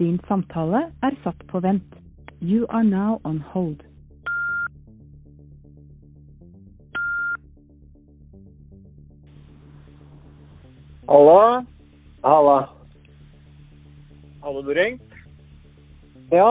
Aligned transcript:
Din 0.00 0.20
samtale 0.28 0.86
er 1.02 1.16
satt 1.22 1.42
på 1.46 1.60
vent. 1.60 1.94
You 2.40 2.64
are 2.70 2.84
now 2.84 3.20
on 3.24 3.42
hold. 3.52 3.82
Hallo? 11.08 11.64
Halla. 12.22 12.68
Hadde 14.40 14.62
du 14.62 14.72
ringt? 14.74 15.02
Ja. 16.32 16.48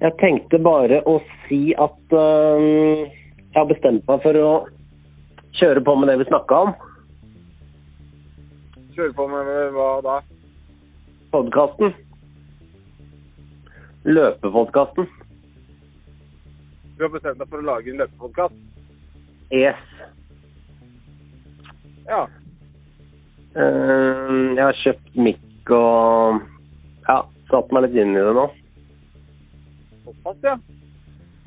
Jeg 0.00 0.16
tenkte 0.24 0.64
bare 0.64 1.04
å 1.04 1.20
si 1.44 1.74
at 1.76 2.16
uh, 2.16 3.04
jeg 3.04 3.60
har 3.60 3.68
bestemt 3.68 4.08
meg 4.08 4.24
for 4.24 4.40
å 4.40 4.50
kjøre 5.60 5.84
på 5.84 6.00
med 6.00 6.08
det 6.08 6.20
vi 6.24 6.30
snakka 6.32 6.64
om. 6.64 6.76
Kjøre 8.96 9.12
på 9.20 9.28
med 9.36 9.56
hva 9.76 9.94
da? 10.06 10.20
Podkasten. 11.30 11.92
Løpepodkasten. 14.04 15.06
Du 16.96 17.04
har 17.04 17.12
bestemt 17.14 17.38
deg 17.38 17.50
for 17.52 17.62
å 17.62 17.66
lage 17.68 17.92
en 17.92 18.00
løpepodkast? 18.02 18.56
Yes. 19.54 19.78
Ja. 22.08 22.24
Uh, 23.54 24.56
jeg 24.56 24.64
har 24.64 24.80
kjøpt 24.82 25.16
mikk 25.18 25.72
og 25.74 26.40
ja, 27.06 27.16
satt 27.50 27.72
meg 27.74 27.86
litt 27.86 27.98
inn 28.02 28.16
i 28.16 28.24
det 28.26 28.34
nå. 28.34 28.46
Såpass, 30.04 30.42
ja. 30.42 30.56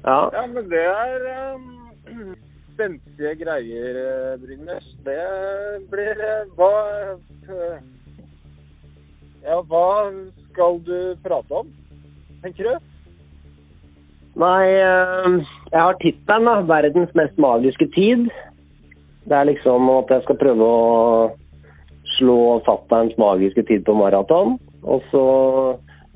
Ja. 0.03 0.17
Ja, 0.35 0.45
men 0.51 0.71
det 0.71 0.83
er 0.83 1.27
um, 1.55 2.35
spenstige 2.73 3.35
greier, 3.43 3.99
Brynnes. 4.39 4.87
Det 5.03 5.19
blir 5.91 6.23
uh, 6.23 6.55
Hva 6.55 6.71
eh, 7.03 7.83
Ja, 9.43 9.59
hva 9.67 9.87
skal 10.51 10.79
du 10.87 10.97
prate 11.23 11.61
om, 11.63 11.69
tenker 12.43 12.69
du? 12.69 12.89
Nei, 14.39 14.65
jeg 14.71 15.77
har 15.77 15.97
tittelen, 16.01 16.47
da. 16.47 16.61
'Verdens 16.65 17.11
mest 17.13 17.37
magiske 17.37 17.85
tid'. 17.93 18.29
Det 19.27 19.35
er 19.37 19.49
liksom 19.51 19.89
at 19.93 20.09
jeg 20.09 20.23
skal 20.25 20.39
prøve 20.39 20.67
å 20.67 21.31
slå 22.17 22.39
fatterns 22.65 23.15
magiske 23.17 23.63
tid 23.67 23.85
på 23.85 23.95
maraton. 23.95 24.57
Og 24.83 25.03
så 25.11 25.25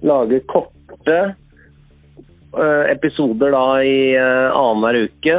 lage 0.03 0.41
korte 0.51 1.19
eh, 2.57 2.83
episoder 2.91 3.53
da 3.55 3.67
i 3.83 3.99
uh, 4.17 4.49
annenhver 4.51 5.07
uke. 5.07 5.37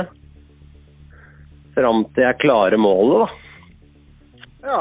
Fram 1.77 2.07
til 2.15 2.25
jeg 2.25 2.41
klarer 2.43 2.81
målet, 2.81 3.27
da. 3.27 3.29
Ja. 4.69 4.81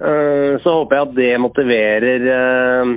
Eh, 0.00 0.60
så 0.62 0.72
håper 0.78 0.96
jeg 0.96 1.06
at 1.06 1.16
det 1.16 1.32
motiverer 1.42 2.22
eh, 2.34 2.92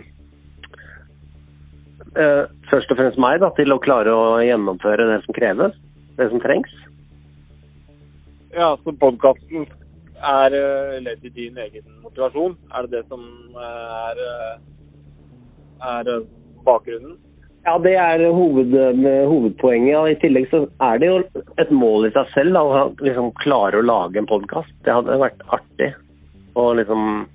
eh, 2.16 2.44
først 2.72 2.94
og 2.94 3.00
fremst 3.02 3.20
meg 3.20 3.42
da, 3.44 3.50
til 3.58 3.76
å 3.76 3.82
klare 3.84 4.14
å 4.16 4.38
gjennomføre 4.46 5.10
det 5.12 5.20
som 5.26 5.36
kreves. 5.36 5.76
Det 6.16 6.30
som 6.32 6.40
trengs. 6.40 6.72
Ja, 8.56 8.72
så 8.86 8.94
podkasten 8.96 9.66
er 10.16 10.54
ledd 11.04 11.26
i 11.28 11.34
din 11.36 11.60
egen 11.60 11.84
motivasjon? 12.06 12.56
Er 12.72 12.88
det 12.88 13.02
det 13.02 13.02
som 13.10 13.26
er, 13.60 14.22
er 15.84 16.12
bakgrunnen? 16.64 17.18
Ja, 17.66 17.76
det 17.84 17.98
er 18.00 18.24
hoved, 18.32 18.72
hovedpoenget. 19.04 19.98
og 20.00 20.08
I 20.14 20.18
tillegg 20.22 20.48
så 20.54 20.64
er 20.88 21.04
det 21.04 21.12
jo 21.12 21.20
et 21.60 21.76
mål 21.76 22.08
i 22.08 22.14
seg 22.16 22.32
selv 22.32 22.56
da, 22.56 22.64
å 22.64 22.88
liksom 23.04 23.34
klare 23.44 23.82
å 23.82 23.86
lage 23.90 24.24
en 24.24 24.32
podkast. 24.32 24.72
Det 24.88 24.96
hadde 24.96 25.20
vært 25.20 25.44
artig 25.60 25.92
å 26.56 26.72
liksom 26.80 27.26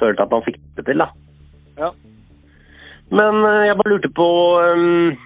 følte 0.00 0.26
at 0.26 0.32
man 0.34 0.44
fikk 0.46 0.60
det 0.76 0.86
til, 0.88 1.02
da. 1.02 1.08
Ja. 1.80 1.90
Men 3.14 3.42
eh, 3.46 3.64
jeg 3.68 3.78
bare 3.78 3.92
lurte 3.92 4.10
på 4.16 4.28
um, 4.58 5.16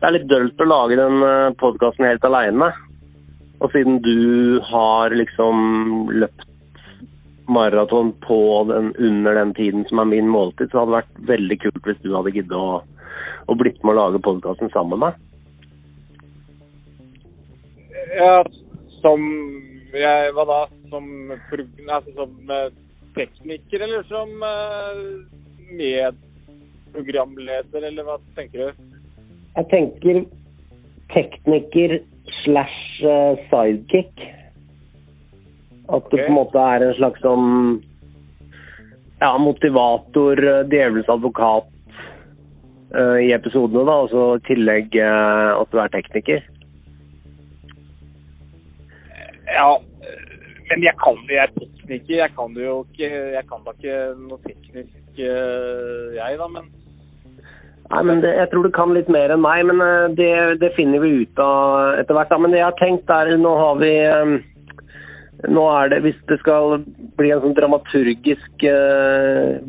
Det 0.00 0.08
er 0.08 0.16
litt 0.18 0.26
dølt 0.28 0.60
å 0.60 0.68
lage 0.68 0.98
den 0.98 1.22
uh, 1.24 1.54
podkasten 1.60 2.08
helt 2.08 2.26
aleine. 2.28 2.72
Og 3.64 3.70
siden 3.72 4.00
du 4.04 4.60
har 4.68 5.14
liksom 5.14 6.10
løpt 6.12 6.50
maraton 7.48 8.12
på 8.24 8.38
den 8.68 8.90
under 8.96 9.36
den 9.36 9.52
tiden 9.56 9.84
som 9.88 10.00
er 10.00 10.08
min 10.08 10.28
måltid, 10.32 10.70
så 10.70 10.82
hadde 10.82 10.90
det 10.90 10.98
vært 10.98 11.28
veldig 11.28 11.58
kult 11.62 11.88
hvis 11.88 12.02
du 12.02 12.10
hadde 12.16 12.32
giddet 12.32 12.56
å, 12.56 12.80
å 13.48 13.56
blitt 13.60 13.80
med 13.84 13.94
å 13.94 13.98
lage 13.98 14.22
podkasten 14.24 14.72
sammen 14.72 14.96
med 14.96 15.04
meg. 15.04 15.20
Ja, 18.14 18.36
som 19.02 19.24
jeg, 20.02 20.32
Hva 20.34 20.44
da? 20.48 20.66
Som, 20.90 21.04
altså, 21.30 22.10
som 22.16 22.30
eh, 22.50 22.70
tekniker, 23.14 23.78
eller 23.86 24.02
som 24.10 24.28
eh, 24.48 24.98
medprogramleder, 25.80 27.80
eller 27.90 28.02
hva 28.06 28.16
tenker 28.38 28.58
du? 28.60 28.68
Jeg 29.54 29.64
tenker 29.70 30.14
tekniker 31.14 31.90
slash 32.42 33.04
eh, 33.06 33.34
sidekick. 33.50 34.14
At 35.84 36.02
det 36.08 36.16
okay. 36.16 36.24
på 36.24 36.30
en 36.32 36.38
måte 36.38 36.58
er 36.58 36.80
en 36.86 36.96
slags 36.96 37.20
sånn 37.22 37.48
ja, 39.20 39.38
motivator, 39.38 40.36
djevelens 40.70 41.10
advokat 41.12 41.68
uh, 42.96 43.18
i 43.20 43.32
episodene, 43.36 43.84
da. 43.86 43.94
Og 44.04 44.08
så 44.12 44.22
i 44.38 44.44
tillegg 44.48 44.86
uh, 44.96 45.60
at 45.60 45.68
du 45.72 45.76
er 45.80 45.92
tekniker. 45.92 46.40
Ja, 49.54 49.68
men 50.70 50.84
jeg 50.84 50.96
kan 51.00 51.18
det. 51.28 51.36
Jeg 51.36 51.44
er 51.44 51.52
tekniker. 51.58 52.16
Jeg 52.22 52.32
kan 52.36 52.56
det 52.56 52.64
jo 52.64 52.78
ikke 52.86 53.10
Jeg 53.34 53.44
kan 53.50 53.66
da 53.66 53.74
ikke 53.76 53.98
noe 54.22 54.40
teknisk, 54.46 55.04
eh, 55.18 56.16
jeg, 56.16 56.40
da, 56.40 56.48
men 56.48 56.72
Nei, 57.92 58.02
men 58.08 58.22
det, 58.24 58.32
Jeg 58.38 58.50
tror 58.50 58.64
du 58.64 58.72
kan 58.74 58.94
litt 58.96 59.10
mer 59.12 59.34
enn 59.34 59.44
meg, 59.44 59.66
men 59.68 59.84
eh, 59.84 60.08
det, 60.16 60.32
det 60.62 60.72
finner 60.78 61.04
vi 61.04 61.12
ut 61.24 61.44
av 61.44 62.00
etter 62.00 62.16
hvert. 62.16 62.32
da. 62.32 62.40
Men 62.40 62.54
det 62.54 62.62
jeg 62.62 62.70
har 62.70 62.80
tenkt 62.80 63.14
er 63.14 63.34
Nå 63.40 63.54
har 63.60 63.80
vi 63.82 63.92
eh, 64.00 64.34
Nå 65.52 65.66
er 65.68 65.92
det, 65.92 66.00
Hvis 66.06 66.20
det 66.30 66.40
skal 66.40 66.80
bli 67.18 67.30
en 67.34 67.42
sånn 67.44 67.56
dramaturgisk 67.58 68.64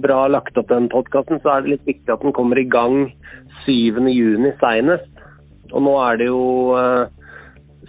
bra 0.02 0.22
lagt 0.32 0.56
opp 0.58 0.70
den 0.72 0.88
podkasten, 0.90 1.42
så 1.44 1.52
er 1.52 1.66
det 1.66 1.74
litt 1.74 1.90
viktig 1.90 2.14
at 2.14 2.24
den 2.24 2.34
kommer 2.34 2.58
i 2.58 2.64
gang 2.64 3.10
7. 3.66 4.00
juni 4.08 4.54
seinest. 4.62 5.10
Og 5.74 5.84
nå 5.84 5.94
er 6.06 6.22
det 6.22 6.30
jo 6.30 6.40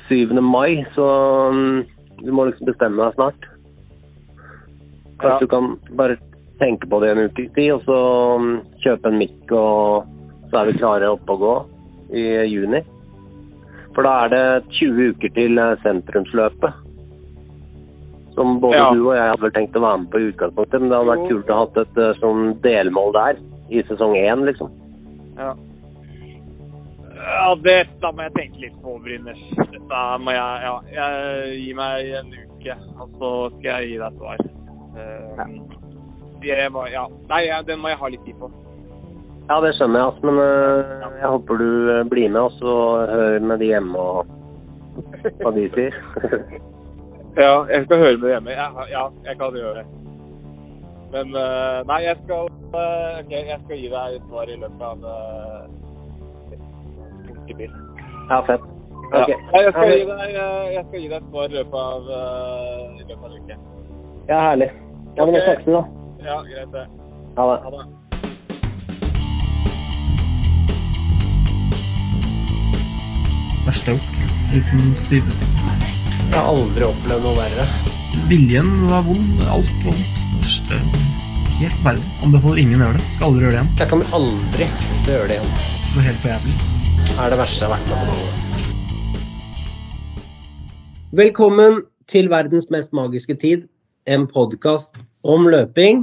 7. 0.08 0.32
mai, 0.40 0.84
så 0.94 1.06
mm, 1.52 1.84
du 2.24 2.32
må 2.32 2.46
liksom 2.48 2.66
bestemme 2.70 3.02
deg 3.04 3.14
snart. 3.18 3.46
Kanskje 5.20 5.32
Ja. 5.32 5.38
du 5.40 5.46
kan 5.46 5.76
bare 5.96 6.16
tenke 6.60 6.88
på 6.88 7.00
det 7.00 7.10
en 7.12 7.24
ukes 7.28 7.52
tid, 7.54 7.72
og 7.72 7.82
så 7.84 7.98
mm, 8.40 8.60
kjøpe 8.84 9.08
en 9.12 9.18
mikk, 9.18 9.52
og 9.52 10.04
så 10.50 10.60
er 10.60 10.70
vi 10.70 10.78
klare 10.78 11.10
oppe 11.12 11.32
å 11.32 11.40
gå 11.40 11.54
i 12.16 12.26
juni. 12.52 12.82
For 13.96 14.04
da 14.04 14.26
er 14.26 14.28
det 14.28 14.64
20 14.76 15.14
uker 15.14 15.32
til 15.32 15.58
eh, 15.58 15.76
sentrumsløpet. 15.82 16.82
Som 18.36 18.58
både 18.60 18.76
Ja. 18.76 18.90
du 18.92 19.06
og 19.08 19.14
jeg 19.16 19.30
hadde 19.30 19.42
vel 19.42 19.54
tenkt 19.56 19.76
å 19.76 19.80
være 19.80 19.98
med 20.02 20.10
på 20.12 20.20
i 20.20 20.26
utgangspunktet, 20.32 20.80
men 20.80 20.90
det 20.90 20.98
hadde 20.98 21.12
vært 21.14 21.28
kult 21.30 21.50
å 21.50 21.56
ha 21.56 21.64
et 21.80 21.96
eh, 22.04 22.18
sånn 22.20 22.42
delmål 22.60 23.12
der 23.16 23.38
i 23.72 23.82
sesong 23.88 24.12
én, 24.20 24.44
liksom. 24.44 24.68
Ja. 25.38 25.54
Ja, 27.26 27.46
da 28.02 28.12
må 28.14 28.22
jeg 28.22 28.34
tenke 28.36 28.60
litt 28.62 28.76
på, 28.84 28.98
Brynnes. 29.02 29.40
Da 29.90 30.02
må 30.22 30.34
jeg 30.34 30.66
Ja, 30.66 30.76
jeg 30.94 31.56
gi 31.64 31.72
meg 31.74 32.12
en 32.20 32.30
uke, 32.36 32.76
og 33.00 33.16
så 33.18 33.32
skal 33.56 33.72
jeg 33.72 33.90
gi 33.90 33.98
deg 33.98 34.06
et 34.06 34.20
svar. 34.20 34.46
Eh, 34.96 35.42
det 36.44 36.68
må, 36.70 36.86
ja. 36.92 37.06
Nei, 37.30 37.42
ja, 37.48 37.60
den 37.66 37.82
må 37.82 37.90
jeg 37.90 37.98
ha 37.98 38.12
litt 38.12 38.24
tid 38.28 38.38
på. 38.38 38.50
Ja, 39.46 39.60
det 39.62 39.74
skjønner 39.78 40.00
jeg, 40.00 40.06
altså, 40.10 40.26
men 40.26 40.38
uh, 40.42 41.18
jeg 41.20 41.28
håper 41.30 41.60
du 41.60 41.68
eh, 41.94 42.06
blir 42.10 42.32
med 42.34 42.40
oss 42.48 42.56
og 42.66 43.12
hører 43.12 43.44
med 43.46 43.60
de 43.62 43.68
hjemme 43.70 43.94
og 43.94 44.32
hva 45.42 45.52
de 45.54 45.68
sier. 45.76 46.00
Ja, 47.36 47.66
jeg 47.68 47.84
skal 47.84 47.98
høre 48.00 48.16
med 48.16 48.22
de 48.24 48.30
hjemme. 48.32 48.52
Ja, 48.56 48.66
ja, 48.88 49.02
jeg 49.26 49.36
kan 49.36 49.56
gjøre 49.60 49.82
det. 49.82 49.82
Men 51.12 51.34
uh, 51.36 51.82
nei, 51.84 51.98
jeg 52.06 52.16
skal 52.22 52.48
eh, 52.48 53.18
ok, 53.20 53.34
jeg 53.34 53.58
skal 53.66 53.82
gi 53.82 53.90
deg 53.92 54.16
et 54.16 54.30
svar 54.30 54.48
i 54.48 54.56
løpet 54.62 54.86
av 54.88 55.04
uh, 57.60 57.82
ja, 58.30 58.40
fett. 58.48 58.70
Ja. 59.12 59.26
Jeg, 59.28 59.72
skal 59.72 59.92
gi 59.92 60.00
deg, 60.08 60.32
eh, 60.34 60.72
jeg 60.74 60.86
skal 60.88 60.98
gi 61.00 61.10
deg 61.12 61.18
et 61.20 61.28
svar 61.30 61.46
i 61.46 61.58
løpet 61.60 61.78
av, 61.82 62.08
i 62.96 63.04
løpet 63.04 63.28
av 63.28 63.36
uke. 63.36 63.60
Ja, 64.26 64.40
herlig. 64.50 64.72
Ja, 65.16 65.20
men 65.22 65.36
da 65.36 65.44
snakkes 65.46 65.68
vi, 65.68 65.76
da. 65.76 65.84
Ja, 66.26 66.40
greit 66.50 66.74
det. 66.74 66.88
Ha 67.36 67.52
det. 67.52 67.60
Ha 67.68 67.76
det. 67.76 67.86
verste 73.66 73.90
jeg 73.90 73.98
har 73.98 74.04
gjort. 74.04 74.18
Uten 74.56 74.94
sidestykke. 74.96 75.74
Jeg 76.30 76.38
har 76.38 76.50
aldri 76.52 76.86
opplevd 76.86 77.26
noe 77.26 77.34
verre. 77.38 77.66
Viljen 78.30 78.70
var 78.90 79.04
vond. 79.06 79.42
Alt 79.50 79.72
var 79.82 79.90
vondt. 79.90 80.22
Verste 80.36 80.80
Helt 81.56 81.72
forferdelig. 81.80 82.14
Anbefaler 82.26 82.62
ingen 82.62 82.82
å 82.82 82.90
gjøre 82.90 83.00
det. 83.00 83.10
Skal 83.16 83.30
aldri 83.30 83.46
gjøre 83.46 83.56
det 83.56 83.60
igjen. 83.62 83.74
Jeg 83.80 83.92
kommer 83.92 84.16
aldri 84.20 84.70
til 84.70 85.12
å 85.12 85.18
gjøre 85.18 85.28
det 85.32 85.38
igjen. 85.38 85.52
Det 85.58 85.94
var 85.98 86.10
helt 86.10 86.24
for 86.24 86.34
jævlig. 86.34 86.75
Er 87.16 87.32
det 87.32 87.38
verste 87.40 87.64
jeg 87.64 87.72
har 87.72 87.78
vært 87.78 87.86
med 87.88 88.08
på. 88.12 88.14
Velkommen 91.16 91.78
til 92.12 92.26
verdens 92.28 92.66
mest 92.68 92.92
magiske 92.92 93.32
tid, 93.40 93.62
en 94.04 94.26
podkast 94.28 94.98
om 95.24 95.48
løping. 95.48 96.02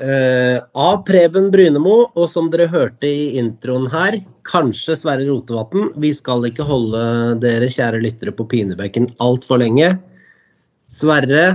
Uh, 0.00 0.64
av 0.72 1.02
Preben 1.04 1.50
Brynemo, 1.52 2.08
og 2.16 2.30
som 2.32 2.48
dere 2.48 2.70
hørte 2.72 3.04
i 3.04 3.36
introen 3.42 3.84
her, 3.92 4.16
kanskje 4.48 4.96
Sverre 4.96 5.28
Rotevatn. 5.28 5.92
Vi 6.00 6.14
skal 6.16 6.48
ikke 6.48 6.64
holde 6.64 7.04
dere 7.44 7.68
kjære 7.68 8.00
lyttere 8.00 8.32
på 8.32 8.48
pinebenken 8.48 9.12
altfor 9.20 9.60
lenge. 9.60 9.92
Sverre, 10.88 11.46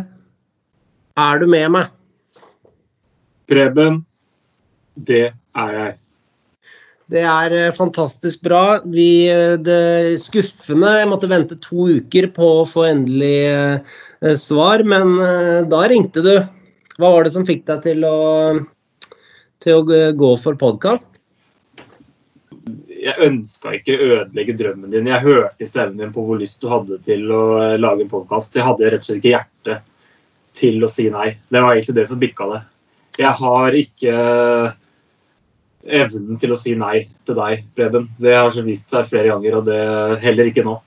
er 1.17 1.41
du 1.41 1.49
med 1.49 1.73
meg? 1.79 1.89
Preben, 3.49 4.03
det 4.93 5.31
er 5.33 5.79
jeg. 5.81 6.01
Det 7.11 7.21
er 7.21 7.53
eh, 7.53 7.73
fantastisk 7.75 8.41
bra. 8.45 8.79
Vi, 8.81 9.27
eh, 9.29 9.55
det 9.61 10.17
skuffende. 10.23 10.89
Jeg 10.99 11.09
måtte 11.11 11.29
vente 11.29 11.57
to 11.61 11.89
uker 11.99 12.31
på 12.33 12.47
å 12.61 12.69
få 12.69 12.87
endelig 12.89 13.35
eh, 13.51 14.31
svar, 14.39 14.81
men 14.87 15.13
da 15.69 15.83
ringte 15.89 16.23
du. 16.25 16.33
Hva 16.95 17.11
var 17.11 17.25
det 17.25 17.35
som 17.35 17.45
fikk 17.45 17.65
deg 17.67 17.83
til 17.83 18.07
å, 18.07 18.17
til 19.61 19.81
å 19.81 20.01
gå 20.17 20.31
for 20.41 20.57
podkast? 20.57 21.19
Jeg 23.05 23.13
ønska 23.21 23.75
ikke 23.77 23.97
å 23.99 24.07
ødelegge 24.21 24.55
drømmen 24.57 24.93
din. 24.93 25.11
Jeg 25.11 25.21
hørte 25.21 25.61
i 25.61 25.69
stemmen 25.69 25.99
din 25.99 26.13
på 26.15 26.23
hvor 26.25 26.39
lyst 26.41 26.63
du 26.63 26.71
hadde 26.71 26.97
til 27.05 27.27
å 27.29 27.43
lage 27.77 28.07
en 28.07 28.09
podkast. 28.09 28.55
Jeg 28.57 28.65
hadde 28.65 28.89
rett 28.89 29.03
og 29.03 29.09
slett 29.11 29.19
ikke 29.19 29.35
hjerte 29.35 29.77
til 30.57 30.81
å 30.81 30.89
si 30.89 31.05
nei. 31.13 31.35
Det 31.51 31.61
var 31.61 31.75
egentlig 31.75 31.99
det 31.99 32.07
som 32.09 32.23
bikka 32.23 32.49
det. 32.49 32.63
Jeg 33.19 33.35
har 33.43 33.77
ikke 33.77 34.15
evnen 35.85 36.39
til 36.41 36.53
å 36.53 36.57
si 36.59 36.73
nei 36.77 37.05
til 37.27 37.37
deg, 37.37 37.63
Preben. 37.77 38.09
Det 38.21 38.35
har 38.35 38.51
så 38.53 38.65
vist 38.65 38.93
seg 38.93 39.07
flere 39.09 39.31
ganger, 39.33 39.59
og 39.59 39.69
det 39.69 39.79
heller 40.25 40.49
ikke 40.51 40.65
nå. 40.65 40.79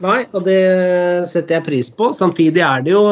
Nei, 0.00 0.22
og 0.32 0.46
det 0.46 0.60
setter 1.28 1.58
jeg 1.58 1.66
pris 1.66 1.90
på. 1.92 2.08
Samtidig 2.16 2.62
er 2.64 2.84
det 2.86 2.94
jo 2.94 3.02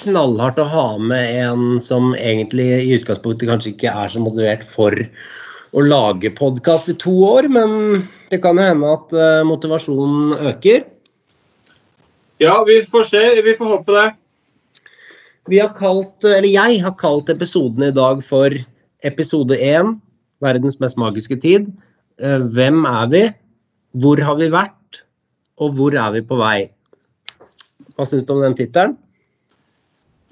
knallhardt 0.00 0.60
å 0.62 0.68
ha 0.70 0.86
med 0.96 1.42
en 1.42 1.82
som 1.84 2.14
egentlig 2.16 2.70
i 2.78 2.94
utgangspunktet 2.96 3.50
kanskje 3.50 3.74
ikke 3.74 3.92
er 3.92 4.14
så 4.14 4.22
motivert 4.24 4.64
for 4.64 4.96
å 5.76 5.84
lage 5.84 6.32
podkast 6.32 6.88
i 6.88 6.96
to 6.96 7.12
år, 7.28 7.50
men 7.52 8.00
det 8.32 8.40
kan 8.40 8.56
jo 8.56 8.64
hende 8.64 8.94
at 8.94 9.12
eh, 9.12 9.42
motivasjonen 9.44 10.32
øker. 10.54 10.86
Ja, 12.40 12.56
vi 12.64 12.80
får 12.86 13.04
se. 13.10 13.22
Vi 13.44 13.54
får 13.58 13.74
håpe 13.74 13.98
det. 13.98 14.08
Vi 15.52 15.60
har 15.60 15.74
kalt, 15.76 16.16
eller 16.24 16.48
jeg 16.48 16.80
har 16.84 16.96
kalt 16.96 17.28
episoden 17.32 17.88
i 17.88 17.94
dag 17.94 18.24
for 18.24 18.56
episode 19.04 19.56
én, 19.56 19.98
verdens 20.44 20.78
mest 20.82 20.98
magiske 21.00 21.38
tid. 21.42 21.68
Eh, 22.20 22.38
Hvem 22.54 22.84
er 22.88 23.12
vi? 23.12 23.22
Hvor 23.98 24.20
har 24.22 24.38
vi 24.40 24.50
vært? 24.52 25.02
Og 25.58 25.74
hvor 25.78 25.94
er 25.98 26.14
vi 26.14 26.22
på 26.26 26.38
vei? 26.38 26.70
Hva 27.96 28.06
syns 28.06 28.26
du 28.26 28.34
om 28.36 28.42
den 28.44 28.56
tittelen? 28.58 28.96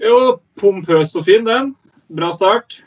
Jo, 0.02 0.38
pompøs 0.60 1.16
og 1.18 1.24
fin, 1.26 1.46
den. 1.46 1.72
Bra 2.14 2.30
start. 2.34 2.82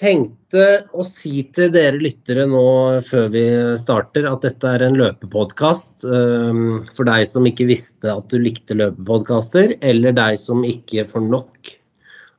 Tenkte 0.00 0.64
å 0.96 1.04
si 1.04 1.42
til 1.52 1.68
dere 1.74 2.00
lyttere 2.00 2.46
nå 2.48 2.62
før 3.04 3.26
vi 3.34 3.44
starter 3.78 4.24
at 4.30 4.46
dette 4.46 4.66
er 4.66 4.86
en 4.86 4.96
løpepodkast. 4.96 6.06
Um, 6.08 6.80
for 6.96 7.06
deg 7.06 7.26
som 7.28 7.46
ikke 7.46 7.68
visste 7.68 8.08
at 8.08 8.32
du 8.32 8.40
likte 8.40 8.78
løpepodkaster, 8.80 9.76
eller 9.84 10.16
deg 10.16 10.40
som 10.40 10.64
ikke 10.64 11.04
får 11.10 11.26
nok 11.28 11.74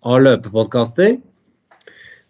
av 0.09 0.23
løpepodkaster. 0.25 1.19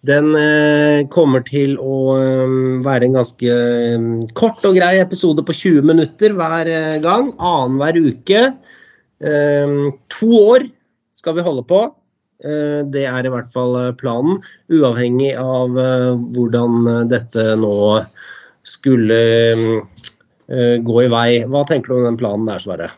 Den 0.07 0.33
eh, 0.33 1.03
kommer 1.13 1.43
til 1.45 1.75
å 1.77 1.97
eh, 2.17 2.53
være 2.81 3.05
en 3.05 3.17
ganske 3.19 3.53
eh, 3.53 4.05
kort 4.37 4.63
og 4.65 4.77
grei 4.79 4.95
episode 5.01 5.45
på 5.45 5.53
20 5.53 5.85
minutter 5.91 6.33
hver 6.37 6.69
gang. 7.03 7.29
Annenhver 7.37 7.99
uke. 8.01 8.45
To 9.21 10.29
år 10.39 10.63
skal 11.13 11.35
vi 11.37 11.43
holde 11.45 11.61
på. 11.69 11.83
Det 12.41 13.03
er 13.05 13.27
i 13.27 13.29
hvert 13.29 13.51
fall 13.53 13.75
planen, 13.99 14.39
uavhengig 14.73 15.35
av 15.37 15.75
hvordan 16.33 17.05
dette 17.11 17.43
nå 17.61 17.75
skulle 18.65 19.19
gå 20.49 20.97
i 21.05 21.11
vei. 21.13 21.27
Hva 21.45 21.61
tenker 21.69 21.93
du 21.93 21.99
om 21.99 22.07
den 22.09 22.17
planen 22.17 22.49
der, 22.49 22.65
Sverre? 22.65 22.89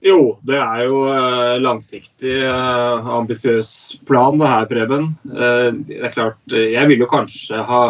Jo, 0.00 0.38
det 0.48 0.56
er 0.56 0.84
jo 0.86 1.00
eh, 1.12 1.58
langsiktig, 1.60 2.38
eh, 2.48 3.08
ambisiøs 3.20 3.72
plan 4.08 4.38
det 4.40 4.48
her, 4.48 4.68
Preben. 4.70 5.10
Eh, 5.28 5.66
det 5.90 5.98
er 6.00 6.14
klart, 6.14 6.40
jeg 6.48 6.88
vil 6.88 7.04
jo 7.04 7.08
kanskje 7.10 7.60
ha 7.68 7.82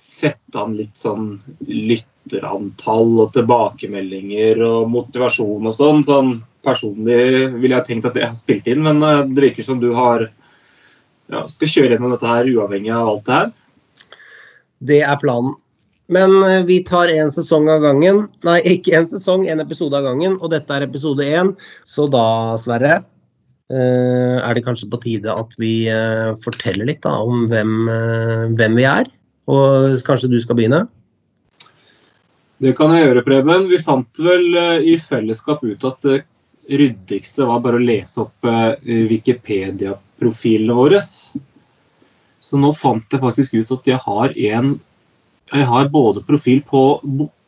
sett 0.00 0.58
an 0.58 0.74
litt 0.74 0.98
sånn 0.98 1.36
lytterantall 1.68 3.14
og 3.22 3.30
tilbakemeldinger 3.36 4.58
og 4.66 4.90
motivasjon 4.90 5.70
og 5.70 5.76
sånn. 5.76 6.02
Sånn 6.08 6.34
personlig 6.66 7.22
ville 7.60 7.78
jeg 7.78 7.86
tenkt 7.86 8.10
at 8.10 8.18
det 8.18 8.26
har 8.26 8.34
spilt 8.38 8.66
inn, 8.66 8.82
men 8.82 8.98
det 9.30 9.46
virker 9.46 9.64
som 9.64 9.78
du 9.78 9.92
har 9.94 10.26
ja, 11.30 11.44
skal 11.46 11.70
kjøre 11.70 11.94
gjennom 11.94 12.16
dette 12.16 12.26
her 12.26 12.50
uavhengig 12.50 12.90
av 12.96 13.12
alt 13.14 13.28
det 13.28 13.38
her. 13.38 13.52
Det 14.90 15.02
er 15.06 15.22
planen. 15.22 15.59
Men 16.10 16.42
eh, 16.42 16.62
vi 16.66 16.80
tar 16.82 17.08
en 17.08 17.30
sesong 17.30 17.68
av 17.70 17.84
gangen. 17.86 18.24
Nei, 18.46 18.58
ikke 18.66 18.96
en 18.98 19.06
sesong, 19.06 19.46
en 19.48 19.62
episode 19.62 19.94
av 19.94 20.08
gangen. 20.08 20.36
Og 20.42 20.50
dette 20.50 20.74
er 20.74 20.86
episode 20.86 21.22
én. 21.22 21.54
Så 21.86 22.08
da, 22.10 22.58
Sverre, 22.58 22.96
eh, 23.70 24.38
er 24.42 24.58
det 24.58 24.64
kanskje 24.66 24.90
på 24.90 25.02
tide 25.04 25.30
at 25.30 25.54
vi 25.62 25.74
eh, 25.90 26.32
forteller 26.42 26.90
litt 26.90 27.04
da, 27.06 27.14
om 27.22 27.46
hvem, 27.52 27.76
hvem 28.58 28.80
vi 28.80 28.88
er. 28.90 29.12
Og 29.50 30.02
kanskje 30.06 30.32
du 30.34 30.40
skal 30.42 30.58
begynne? 30.58 30.82
Det 32.60 32.74
kan 32.76 32.92
jeg 32.92 33.06
gjøre, 33.06 33.24
Preben. 33.24 33.70
Vi 33.70 33.78
fant 33.80 34.20
vel 34.20 34.50
i 34.84 34.98
fellesskap 35.00 35.62
ut 35.64 35.86
at 35.88 36.02
det 36.04 36.18
ryddigste 36.76 37.46
var 37.48 37.62
bare 37.64 37.78
å 37.78 37.86
lese 37.86 38.26
opp 38.26 38.44
Wikipedia-profilene 38.84 40.76
våre. 40.76 41.00
Så 41.00 42.60
nå 42.60 42.74
fant 42.76 43.06
jeg 43.14 43.22
faktisk 43.22 43.56
ut 43.56 43.72
at 43.78 43.88
jeg 43.88 44.02
har 44.04 44.36
en 44.52 44.74
Jeg 45.50 45.66
har 45.66 45.90
både 45.90 46.22
profil 46.26 46.60
på 46.66 46.82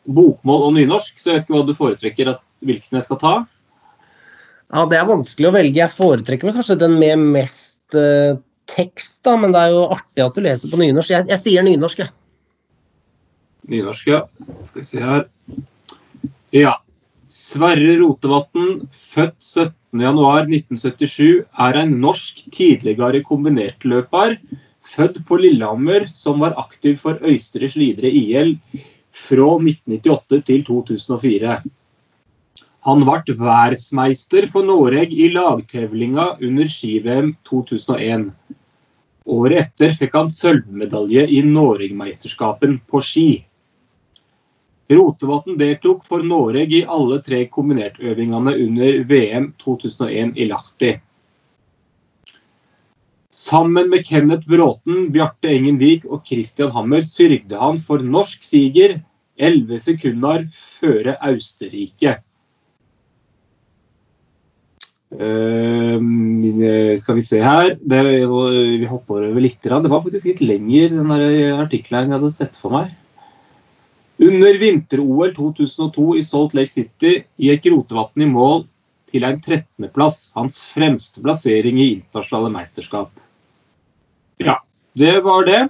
bokmål 0.03 0.65
og 0.67 0.73
nynorsk, 0.75 1.19
så 1.19 1.29
jeg 1.29 1.37
vet 1.37 1.45
ikke 1.47 1.55
hva 1.55 1.67
du 1.67 1.75
foretrekker 1.77 2.31
at, 2.33 2.41
hvilken 2.63 2.99
jeg 2.99 3.05
skal 3.05 3.19
ta. 3.21 3.33
Ja, 4.73 4.83
det 4.89 4.97
er 4.99 5.07
vanskelig 5.07 5.49
å 5.49 5.55
velge. 5.55 5.79
Jeg 5.79 5.93
foretrekker 5.93 6.49
vel 6.49 6.57
kanskje 6.57 6.81
den 6.81 6.97
med 6.99 7.23
mest 7.35 7.97
eh, 7.97 8.35
tekst, 8.71 9.21
da, 9.27 9.33
men 9.39 9.53
det 9.53 9.61
er 9.61 9.75
jo 9.75 9.89
artig 9.93 10.25
at 10.25 10.35
du 10.35 10.41
leser 10.43 10.71
på 10.71 10.79
nynorsk. 10.81 11.13
Jeg, 11.13 11.23
jeg 11.31 11.39
sier 11.43 11.61
nynorsk, 11.67 11.97
jeg. 12.03 12.11
Nynorsk, 13.71 14.09
ja. 14.11 14.19
Skal 14.65 14.81
vi 14.81 14.87
se 14.87 15.03
her. 15.03 15.23
Ja. 16.55 16.73
Sverre 17.33 17.95
Rotevatn, 17.97 18.83
født 18.93 19.39
17.1.1977, 19.41 21.41
er 21.65 21.73
en 21.79 21.95
norsk 22.03 22.43
tidligere 22.53 23.23
kombinertløper, 23.25 24.35
født 24.83 25.21
på 25.27 25.39
Lillehammer, 25.39 26.07
som 26.07 26.43
var 26.43 26.57
aktiv 26.59 26.97
for 27.01 27.19
Øystre 27.23 27.69
Slidre 27.71 28.09
IL 28.09 28.57
fra 29.13 29.49
1998 29.59 30.41
til 30.49 30.65
2004. 30.67 31.61
Han 32.83 33.05
ble 33.07 33.37
verdensmeister 33.39 34.47
for 34.51 34.67
Norge 34.67 35.05
i 35.07 35.29
lagtevlinga 35.31 36.33
under 36.43 36.67
ski-VM 36.67 37.31
2001. 37.47 38.27
Året 39.23 39.61
etter 39.61 39.95
fikk 39.95 40.17
han 40.19 40.31
sølvmedalje 40.31 41.23
i 41.31 41.39
Norgemesterskapen 41.47 42.81
på 42.91 42.99
ski. 42.99 43.27
Rotevatn 44.91 45.55
deltok 45.61 46.03
for 46.03 46.25
Norge 46.27 46.65
i 46.81 46.83
alle 46.83 47.21
tre 47.23 47.45
kombinertøvingene 47.47 48.57
under 48.65 48.99
VM 49.07 49.53
2001 49.63 50.35
i 50.35 50.49
Lahti. 50.51 50.91
Sammen 53.33 53.89
med 53.89 54.05
Kenneth 54.05 54.45
Bråten, 54.45 55.07
Bjarte 55.09 55.49
Engenvik 55.49 56.03
og 56.05 56.21
Christian 56.27 56.69
Hammer 56.75 57.01
sørgde 57.01 57.57
han 57.57 57.79
for 57.81 58.03
norsk 58.05 58.43
siger 58.45 58.99
11 59.41 59.79
sekunder 59.81 60.43
føre 60.53 61.15
Austerrike. 61.17 62.19
Uh, 65.13 65.97
skal 66.97 67.17
vi 67.17 67.25
se 67.25 67.41
her 67.41 67.75
det, 67.77 68.03
Vi 68.05 68.85
hopper 68.89 69.25
over 69.31 69.41
litt. 69.41 69.61
Det 69.61 69.89
var 69.89 70.03
faktisk 70.05 70.29
litt 70.29 70.45
lenger, 70.45 70.93
den 70.93 71.15
artikkelen 71.57 72.13
jeg 72.13 72.19
hadde 72.19 72.31
sett 72.33 72.59
for 72.59 72.73
meg. 72.77 72.93
Under 74.21 74.61
vinter-OL 74.61 75.33
2002 75.33 76.07
i 76.21 76.23
Salt 76.25 76.53
Lake 76.53 76.69
City 76.69 77.15
gikk 77.41 77.65
Rotevatn 77.73 78.27
i 78.27 78.29
mål 78.29 78.67
til 79.13 79.25
en 79.27 79.39
13.-plass, 79.39 80.31
hans 80.37 80.57
fremste 80.73 81.21
plassering 81.23 81.77
i 81.79 81.89
internasjonale 81.99 82.51
mesterskap. 82.55 83.11
Ja, 84.41 84.57
det 84.97 85.19
var 85.25 85.45
det. 85.47 85.63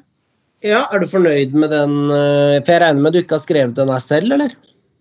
Ja, 0.63 0.85
Er 0.95 0.99
du 1.03 1.07
fornøyd 1.11 1.51
med 1.53 1.73
den? 1.75 1.97
eh, 2.07 2.61
For 2.63 2.71
jeg 2.71 2.81
regner 2.85 3.01
med 3.03 3.13
du 3.13 3.19
ikke 3.19 3.35
har 3.35 3.43
skrevet 3.43 3.75
den 3.75 3.91
her 3.91 3.99
selv, 3.99 4.31
eller? 4.31 4.53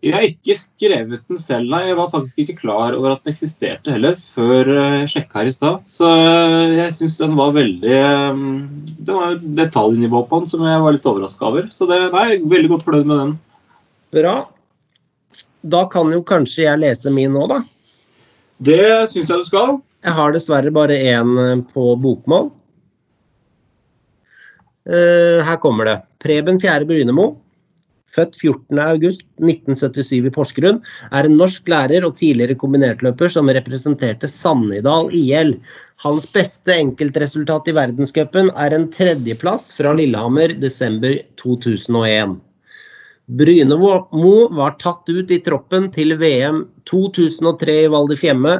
Jeg 0.02 0.14
har 0.16 0.24
ikke 0.26 0.56
skrevet 0.58 1.20
den 1.30 1.38
selv, 1.38 1.68
nei. 1.70 1.84
Jeg 1.86 1.94
var 2.00 2.08
faktisk 2.10 2.40
ikke 2.42 2.56
klar 2.58 2.96
over 2.98 3.12
at 3.14 3.22
den 3.22 3.30
eksisterte 3.36 3.92
heller, 3.94 4.16
før 4.18 4.66
eh, 4.74 4.96
jeg 5.04 5.12
sjekka 5.12 5.38
her 5.38 5.50
i 5.50 5.54
stad. 5.54 5.84
Så 5.86 6.08
eh, 6.10 6.72
jeg 6.80 6.96
syns 6.96 7.14
den 7.20 7.36
var 7.38 7.54
veldig 7.54 8.00
Det 9.06 9.14
var 9.14 9.38
detaljnivå 9.62 10.24
på 10.26 10.40
den 10.42 10.50
som 10.50 10.66
jeg 10.66 10.82
var 10.82 10.96
litt 10.98 11.06
overraska 11.06 11.46
over. 11.52 11.70
Så 11.70 11.86
det, 11.86 12.00
nei, 12.10 12.24
jeg 12.32 12.40
er 12.42 12.50
veldig 12.56 12.72
godt 12.74 12.88
fornøyd 12.88 13.06
med 13.12 13.22
den. 13.22 13.36
Bra. 14.18 14.34
Da 15.62 15.84
kan 15.86 16.10
jo 16.10 16.24
kanskje 16.26 16.66
jeg 16.66 16.82
lese 16.82 17.14
min 17.14 17.30
nå, 17.38 17.46
da. 17.46 17.60
Det 18.62 19.10
syns 19.10 19.30
jeg 19.30 19.42
du 19.42 19.46
skal. 19.46 19.78
Jeg 20.02 20.14
har 20.18 20.34
dessverre 20.34 20.72
bare 20.74 20.98
én 20.98 21.38
eh, 21.40 21.62
på 21.74 21.94
bokmål. 22.02 22.50
Eh, 24.86 25.38
her 25.46 25.58
kommer 25.62 25.88
det. 25.88 25.96
Preben 26.22 26.60
Fjære 26.62 26.86
Brynemo, 26.86 27.26
født 28.12 28.36
14.8.1977 28.38 30.28
i 30.28 30.32
Porsgrunn, 30.34 30.80
er 31.10 31.26
en 31.26 31.36
norsk 31.38 31.70
lærer 31.70 32.06
og 32.06 32.16
tidligere 32.20 32.58
kombinertløper 32.58 33.30
som 33.32 33.50
representerte 33.50 34.30
Sannidal 34.30 35.10
IL. 35.16 35.56
Hans 36.04 36.28
beste 36.30 36.74
enkeltresultat 36.76 37.70
i 37.70 37.76
verdenscupen 37.78 38.50
er 38.54 38.74
en 38.76 38.88
tredjeplass 38.94 39.70
fra 39.78 39.94
Lillehammer 39.98 40.54
desember 40.62 41.18
2001. 41.42 42.38
Brynemo 43.26 44.48
var 44.50 44.70
tatt 44.82 45.08
ut 45.08 45.30
i 45.30 45.38
troppen 45.38 45.88
til 45.94 46.16
VM 46.18 46.64
2003 46.90 47.76
i 47.84 47.90
Val 47.92 48.08
di 48.10 48.16
Fiemme, 48.18 48.56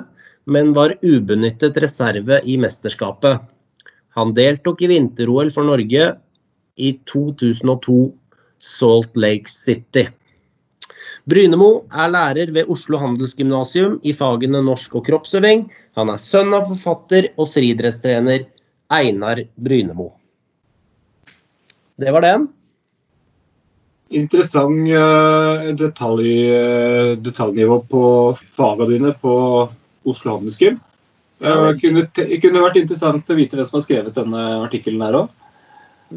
men 0.46 0.72
var 0.76 0.94
ubenyttet 1.02 1.80
reserve 1.82 2.38
i 2.46 2.56
mesterskapet. 2.58 3.42
Han 4.14 4.34
deltok 4.36 4.82
i 4.82 4.90
vinter-OL 4.92 5.50
for 5.50 5.66
Norge 5.66 6.12
i 6.78 6.92
2002 7.10 7.98
Salt 8.62 9.18
Lake 9.18 9.50
City. 9.50 10.06
Brynemo 11.26 11.84
er 11.90 12.14
lærer 12.14 12.54
ved 12.54 12.70
Oslo 12.70 12.98
Handelsgymnasium 13.02 13.98
i 14.06 14.14
fagene 14.14 14.62
norsk 14.62 14.94
og 14.98 15.06
kroppsøving. 15.10 15.66
Han 15.98 16.10
er 16.10 16.22
sønn 16.22 16.54
av 16.54 16.68
forfatter 16.70 17.32
og 17.36 17.50
friidrettstrener 17.50 18.46
Einar 18.94 19.42
Brynemo. 19.58 20.12
Det 21.98 22.14
var 22.14 22.24
den. 22.26 22.50
Interessant 24.10 24.88
eh, 24.92 25.68
detalj, 25.78 26.32
eh, 26.52 27.12
detaljnivå 27.22 27.78
på 27.88 28.02
fagene 28.52 28.90
dine 28.90 29.12
på 29.22 29.34
Oslo 30.08 30.36
Handelsgym. 30.36 30.80
Det 31.42 31.78
kunne, 31.80 32.04
kunne 32.42 32.62
vært 32.62 32.76
interessant 32.78 33.30
å 33.30 33.36
vite 33.38 33.56
hvem 33.58 33.66
som 33.66 33.80
har 33.80 33.86
skrevet 33.86 34.18
denne 34.18 34.42
artikkelen 34.62 35.02
her 35.02 35.22
òg. 35.24 35.30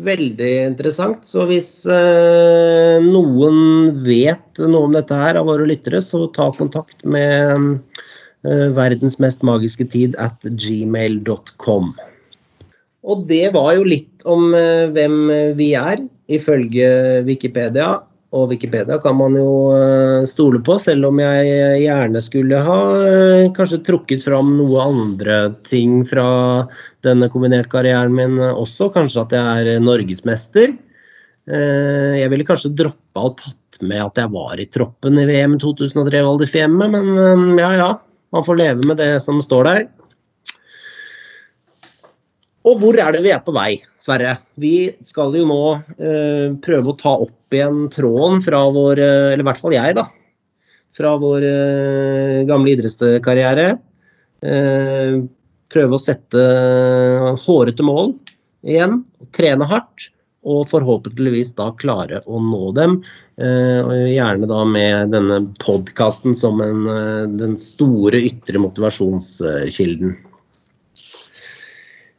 Veldig 0.03 0.51
interessant. 0.67 1.23
Så 1.27 1.45
hvis 1.49 1.69
eh, 1.87 2.99
noen 3.05 4.01
vet 4.03 4.59
noe 4.59 4.89
om 4.89 4.95
dette 4.95 5.15
her 5.15 5.39
av 5.39 5.47
våre 5.47 5.67
lyttere, 5.69 6.01
så 6.03 6.25
ta 6.35 6.49
kontakt 6.55 7.05
med 7.07 7.77
eh, 8.43 8.67
verdens 8.75 9.17
mest 9.23 9.45
magiske 9.47 9.87
tid 9.93 10.17
at 10.21 10.43
gmail.com. 10.43 11.93
Og 13.05 13.23
det 13.29 13.47
var 13.55 13.71
jo 13.77 13.87
litt 13.87 14.25
om 14.27 14.51
eh, 14.57 14.91
hvem 14.91 15.17
vi 15.57 15.71
er, 15.79 16.03
ifølge 16.31 16.89
Wikipedia. 17.27 17.95
Og 18.35 18.49
Wikipedia 18.51 18.97
kan 18.99 19.15
man 19.15 19.37
jo 19.37 19.71
eh, 19.71 20.25
stole 20.27 20.59
på, 20.65 20.75
selv 20.81 21.07
om 21.07 21.21
jeg 21.21 21.83
gjerne 21.85 22.19
skulle 22.23 22.59
ha 22.65 22.79
eh, 23.07 23.51
kanskje 23.55 23.79
trukket 23.87 24.25
fram 24.25 24.57
noe 24.57 24.81
andre 24.83 25.37
ting 25.63 26.01
fra 26.09 26.25
denne 27.05 27.29
kombinert-karrieren 27.31 28.11
min 28.17 28.35
også. 28.49 28.89
Kanskje 28.95 29.23
at 29.23 29.37
jeg 29.37 29.69
er 29.77 29.85
norgesmester. 29.85 30.73
Eh, 31.45 32.17
Jeg 32.19 32.31
ville 32.33 32.47
kanskje 32.47 32.73
droppa 32.73 33.27
og 33.29 33.37
tatt 33.39 33.79
med 33.85 34.01
at 34.01 34.17
jeg 34.19 34.33
var 34.33 34.59
i 34.59 34.65
troppen 34.71 35.19
i 35.21 35.27
VM 35.29 35.59
2003 35.61 36.23
Val 36.25 36.41
di 36.41 36.49
Fiemme, 36.49 36.89
men 36.91 37.13
eh, 37.15 37.61
ja 37.61 37.71
ja. 37.77 37.91
Man 38.33 38.43
får 38.43 38.57
leve 38.59 38.87
med 38.89 38.97
det 38.99 39.13
som 39.23 39.37
står 39.39 39.63
der. 39.69 39.83
Og 42.65 42.81
hvor 42.81 42.97
er 42.97 43.13
det 43.13 43.21
vi 43.21 43.31
er 43.33 43.43
på 43.45 43.53
vei, 43.53 43.77
Sverre? 44.01 44.35
Vi 44.61 44.89
skal 45.05 45.35
jo 45.37 45.45
nå 45.45 45.61
eh, 46.01 46.53
prøve 46.65 46.91
å 46.91 46.97
ta 46.97 47.13
opp 47.27 47.53
igjen 47.53 47.85
tråden 47.93 48.41
fra 48.41 48.63
vår 48.73 49.01
eh, 49.01 49.33
Eller 49.33 49.43
i 49.43 49.47
hvert 49.49 49.61
fall 49.61 49.75
jeg, 49.75 49.97
da. 49.99 50.07
Fra 50.97 51.13
vår 51.21 51.45
eh, 51.45 52.41
gamle 52.49 52.73
idrettskarriere. 52.73 53.67
Eh, 54.41 55.21
prøve 55.75 55.97
å 55.97 56.01
sette 56.01 56.41
hårete 57.45 57.85
mål 57.85 58.15
igjen. 58.65 59.03
Trene 59.35 59.69
hardt. 59.69 60.09
Og 60.45 60.67
forhåpentligvis 60.69 61.55
da 61.57 61.71
klare 61.81 62.19
å 62.29 62.37
nå 62.41 62.69
dem. 62.77 62.99
Eh, 63.41 63.93
gjerne 64.13 64.49
da 64.49 64.59
med 64.69 65.13
denne 65.13 65.39
podkasten 65.61 66.37
som 66.37 66.61
en, 66.61 66.85
eh, 66.89 67.25
den 67.33 67.57
store 67.61 68.21
ytre 68.25 68.61
motivasjonskilden. 68.61 70.13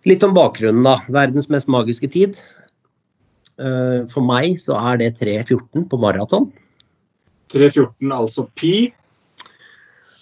Litt 0.06 0.22
om 0.22 0.36
bakgrunnen, 0.36 0.84
da. 0.86 1.00
Verdens 1.10 1.48
mest 1.50 1.68
magiske 1.72 2.08
tid. 2.14 2.38
Eh, 3.58 4.04
For 4.12 4.22
meg 4.22 4.58
så 4.62 4.76
er 4.78 5.00
det 5.02 5.16
3.14 5.18 5.88
på 5.90 5.98
maraton. 5.98 6.50
3.14, 7.52 8.10
altså 8.14 8.46
pi. 8.58 8.75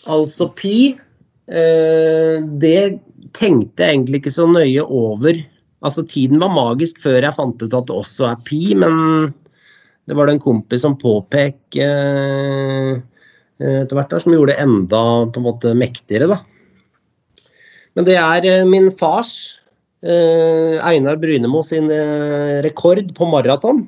Altså 0.08 0.48
pi. 0.56 0.94
eh, 1.48 2.40
Det 2.60 3.00
tenkte 3.34 3.82
jeg 3.82 3.96
egentlig 3.96 4.22
ikke 4.22 4.32
så 4.38 4.46
nøye 4.48 4.84
over. 4.84 5.36
Altså 5.84 6.04
Tiden 6.08 6.40
var 6.40 6.52
magisk 6.54 7.00
før 7.04 7.20
jeg 7.20 7.36
fant 7.36 7.60
ut 7.60 7.74
at 7.76 7.88
det 7.88 7.96
også 7.96 8.30
er 8.30 8.40
pi, 8.46 8.74
men 8.78 9.34
det 10.08 10.16
var 10.16 10.26
det 10.28 10.36
en 10.36 10.44
kompis 10.44 10.84
som 10.84 10.96
påpek 11.00 11.76
eh, 11.80 12.94
etter 13.60 13.96
hvert 13.96 14.10
der, 14.12 14.20
som 14.20 14.32
gjorde 14.32 14.52
det 14.52 14.62
enda 14.64 15.02
på 15.32 15.40
en 15.40 15.46
måte 15.46 15.74
mektigere, 15.76 16.28
da. 16.32 16.38
Men 17.96 18.08
det 18.08 18.16
er 18.18 18.64
min 18.68 18.90
fars, 18.90 19.60
Einar 20.04 21.16
Brynemo, 21.20 21.62
sin 21.64 21.90
eh, 21.92 22.60
rekord 22.64 23.14
på 23.16 23.28
maraton. 23.30 23.84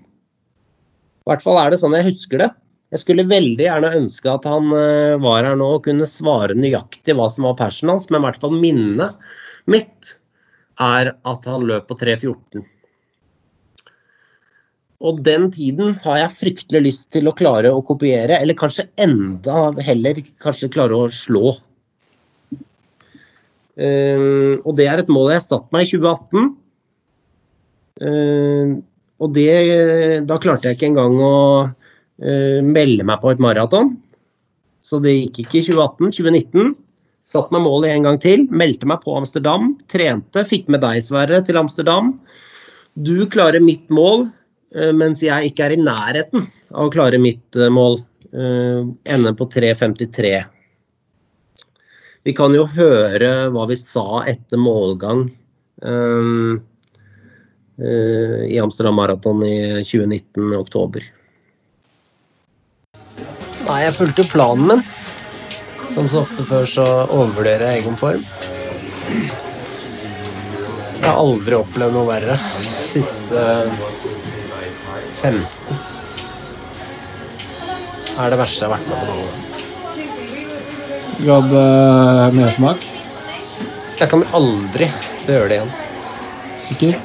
I 1.27 1.31
hvert 1.31 1.43
fall 1.45 1.59
er 1.61 1.73
det 1.73 1.81
sånn 1.83 1.97
jeg 1.99 2.09
husker 2.09 2.41
det. 2.45 2.51
Jeg 2.95 3.03
skulle 3.03 3.27
veldig 3.27 3.67
gjerne 3.67 3.97
ønske 3.99 4.31
at 4.31 4.47
han 4.47 4.71
eh, 4.77 5.17
var 5.23 5.43
her 5.45 5.59
nå 5.59 5.73
og 5.77 5.85
kunne 5.89 6.07
svare 6.09 6.55
nøyaktig 6.55 7.17
hva 7.19 7.27
som 7.33 7.49
var 7.49 7.59
persen 7.59 7.91
hans, 7.91 8.07
men 8.11 8.23
i 8.23 8.29
hvert 8.29 8.41
fall 8.41 8.55
minnet 8.55 9.19
mitt 9.67 10.17
er 10.81 11.13
at 11.27 11.49
han 11.51 11.67
løp 11.67 11.89
på 11.91 11.99
3.14. 11.99 12.65
Og 15.07 15.21
den 15.27 15.51
tiden 15.53 15.97
har 16.05 16.23
jeg 16.23 16.37
fryktelig 16.39 16.83
lyst 16.87 17.11
til 17.13 17.29
å 17.29 17.35
klare 17.37 17.73
å 17.75 17.83
kopiere, 17.85 18.39
eller 18.39 18.57
kanskje 18.57 18.87
enda 19.03 19.69
heller 19.85 20.23
kanskje 20.43 20.71
klare 20.73 20.97
å 20.97 21.11
slå. 21.13 21.57
Eh, 23.77 24.57
og 24.65 24.77
det 24.79 24.89
er 24.89 25.03
et 25.03 25.13
mål 25.13 25.35
jeg 25.35 25.45
satte 25.47 25.73
meg 25.75 25.87
i 25.87 25.91
2018. 25.93 26.55
Uh, 27.97 28.77
og 29.25 29.31
det, 29.33 29.49
da 30.29 30.37
klarte 30.37 30.69
jeg 30.69 30.77
ikke 30.77 30.91
engang 30.91 31.15
å 31.25 31.37
uh, 31.65 32.59
melde 32.61 33.07
meg 33.09 33.23
på 33.23 33.31
et 33.33 33.41
maraton. 33.41 33.95
Så 34.85 35.01
det 35.03 35.15
gikk 35.17 35.47
ikke 35.47 35.63
i 35.63 35.65
2018. 35.71 36.13
2019 36.19 36.75
satte 37.27 37.55
meg 37.55 37.65
målet 37.65 37.95
en 37.95 38.07
gang 38.07 38.19
til. 38.23 38.45
Meldte 38.55 38.89
meg 38.89 39.03
på 39.03 39.17
Amsterdam. 39.19 39.73
Trente. 39.91 40.45
Fikk 40.47 40.69
med 40.73 40.85
deg, 40.85 41.01
Sverre, 41.03 41.41
til 41.47 41.59
Amsterdam. 41.59 42.13
Du 42.97 43.27
klarer 43.33 43.65
mitt 43.65 43.89
mål, 43.93 44.29
uh, 44.77 44.93
mens 44.97 45.25
jeg 45.25 45.51
ikke 45.51 45.67
er 45.67 45.77
i 45.77 45.81
nærheten 45.81 46.47
av 46.73 46.89
å 46.89 46.93
klare 46.93 47.21
mitt 47.23 47.57
eh, 47.59 47.73
mål. 47.73 48.01
Uh, 48.37 48.93
Ender 49.09 49.35
på 49.39 49.49
3.53. 49.53 50.37
Vi 52.27 52.33
kan 52.35 52.55
jo 52.57 52.65
høre 52.67 53.29
hva 53.55 53.69
vi 53.71 53.77
sa 53.79 54.25
etter 54.27 54.59
målgang 54.59 55.29
um, 55.79 56.57
uh, 57.79 58.41
i 58.43 58.59
Amsterdam 58.59 58.99
Marathon 58.99 59.45
i 59.47 59.85
2019 59.87 60.51
i 60.51 60.59
oktober. 60.59 61.07
Nei, 63.69 63.79
jeg 63.85 63.95
fulgte 63.95 64.27
planen 64.33 64.67
min. 64.73 64.83
Som 65.87 66.11
så 66.11 66.25
ofte 66.25 66.43
før 66.49 66.67
så 66.67 66.87
overvurderer 67.05 67.71
jeg 67.71 67.85
egen 67.85 67.99
form. 68.01 68.27
Jeg 70.97 71.07
har 71.07 71.21
aldri 71.23 71.61
opplevd 71.61 71.95
noe 71.95 72.09
verre. 72.11 72.37
Siste 72.83 73.45
15 75.23 75.45
er 78.17 78.33
det 78.33 78.39
verste 78.41 78.65
jeg 78.65 78.73
har 78.73 78.81
vært 78.81 78.91
med 78.91 78.99
på 78.99 79.07
noen 79.13 79.23
gang. 79.29 79.56
Du 81.19 81.31
hadde 81.33 81.61
eh, 81.61 82.35
mersmak? 82.37 82.85
Jeg 83.97 84.09
kommer 84.11 84.29
aldri 84.37 84.89
til 85.25 85.33
å 85.33 85.37
gjøre 85.39 85.49
det 85.49 85.59
igjen. 85.61 85.73
Sikker? 86.69 86.99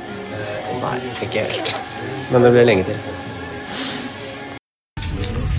Nei, 0.82 0.98
ikke 1.22 1.46
helt. 1.46 1.76
Men 2.32 2.46
det 2.46 2.52
blir 2.56 2.68
lenge 2.68 2.88
til. 2.90 2.98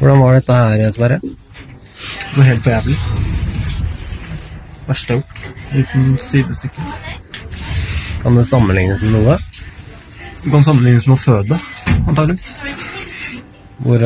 Hvordan 0.01 0.19
var 0.19 0.37
dette 0.37 0.59
her, 0.59 0.85
Sverre? 0.93 1.19
Det 1.23 2.37
var 2.37 2.49
helt 2.49 2.65
for 2.65 2.73
jævlig. 2.75 2.97
Verste 4.89 5.15
var 5.15 5.21
gjort. 5.21 5.39
Uten 5.73 6.19
sidestykke. 6.19 6.87
Kan 8.23 8.37
det 8.39 8.47
sammenlignes 8.51 9.03
med 9.03 9.15
noe? 9.17 9.39
Det 10.33 10.51
kan 10.51 10.65
sammenlignes 10.65 11.07
med 11.09 11.17
å 11.17 11.23
føde, 11.23 11.59
antakeligvis. 12.09 12.49
Hvor, 13.83 14.05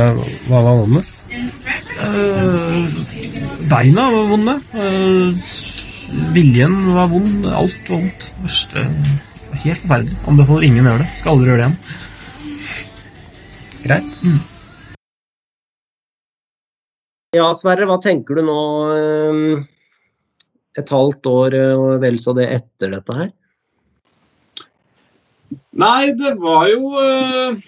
hva 0.49 0.63
var 0.65 0.81
vondest? 0.83 1.23
Eh, 1.33 3.16
beina 3.71 4.11
var 4.13 4.27
vonde. 4.31 4.57
Eh, 4.75 5.29
viljen 6.35 6.75
var 6.95 7.09
vond. 7.13 7.47
Alt 7.47 7.91
var 7.91 8.03
vondt. 8.03 8.29
Verste 8.43 8.85
Helt 9.57 9.81
forferdelig. 9.81 10.19
Anbefaler 10.29 10.67
ingen 10.67 10.87
å 10.87 10.93
gjøre 10.93 11.05
det. 11.05 11.15
Skal 11.21 11.33
aldri 11.33 11.49
gjøre 11.51 11.63
det 11.63 11.67
igjen. 11.67 11.79
Greit. 13.87 14.45
Ja, 17.37 17.49
Sverre, 17.57 17.87
hva 17.89 17.99
tenker 18.03 18.39
du 18.39 18.45
nå 18.47 18.61
eh, 18.97 19.65
et 20.81 20.93
halvt 20.93 21.29
år 21.31 21.57
eh, 21.59 21.75
og 21.75 21.99
vel 22.05 22.21
så 22.23 22.35
det 22.37 22.47
etter 22.55 22.95
dette 22.95 23.17
her? 23.17 23.33
Nei, 25.77 26.13
det 26.19 26.33
var 26.41 26.67
jo 26.73 26.97
øh, 26.99 27.59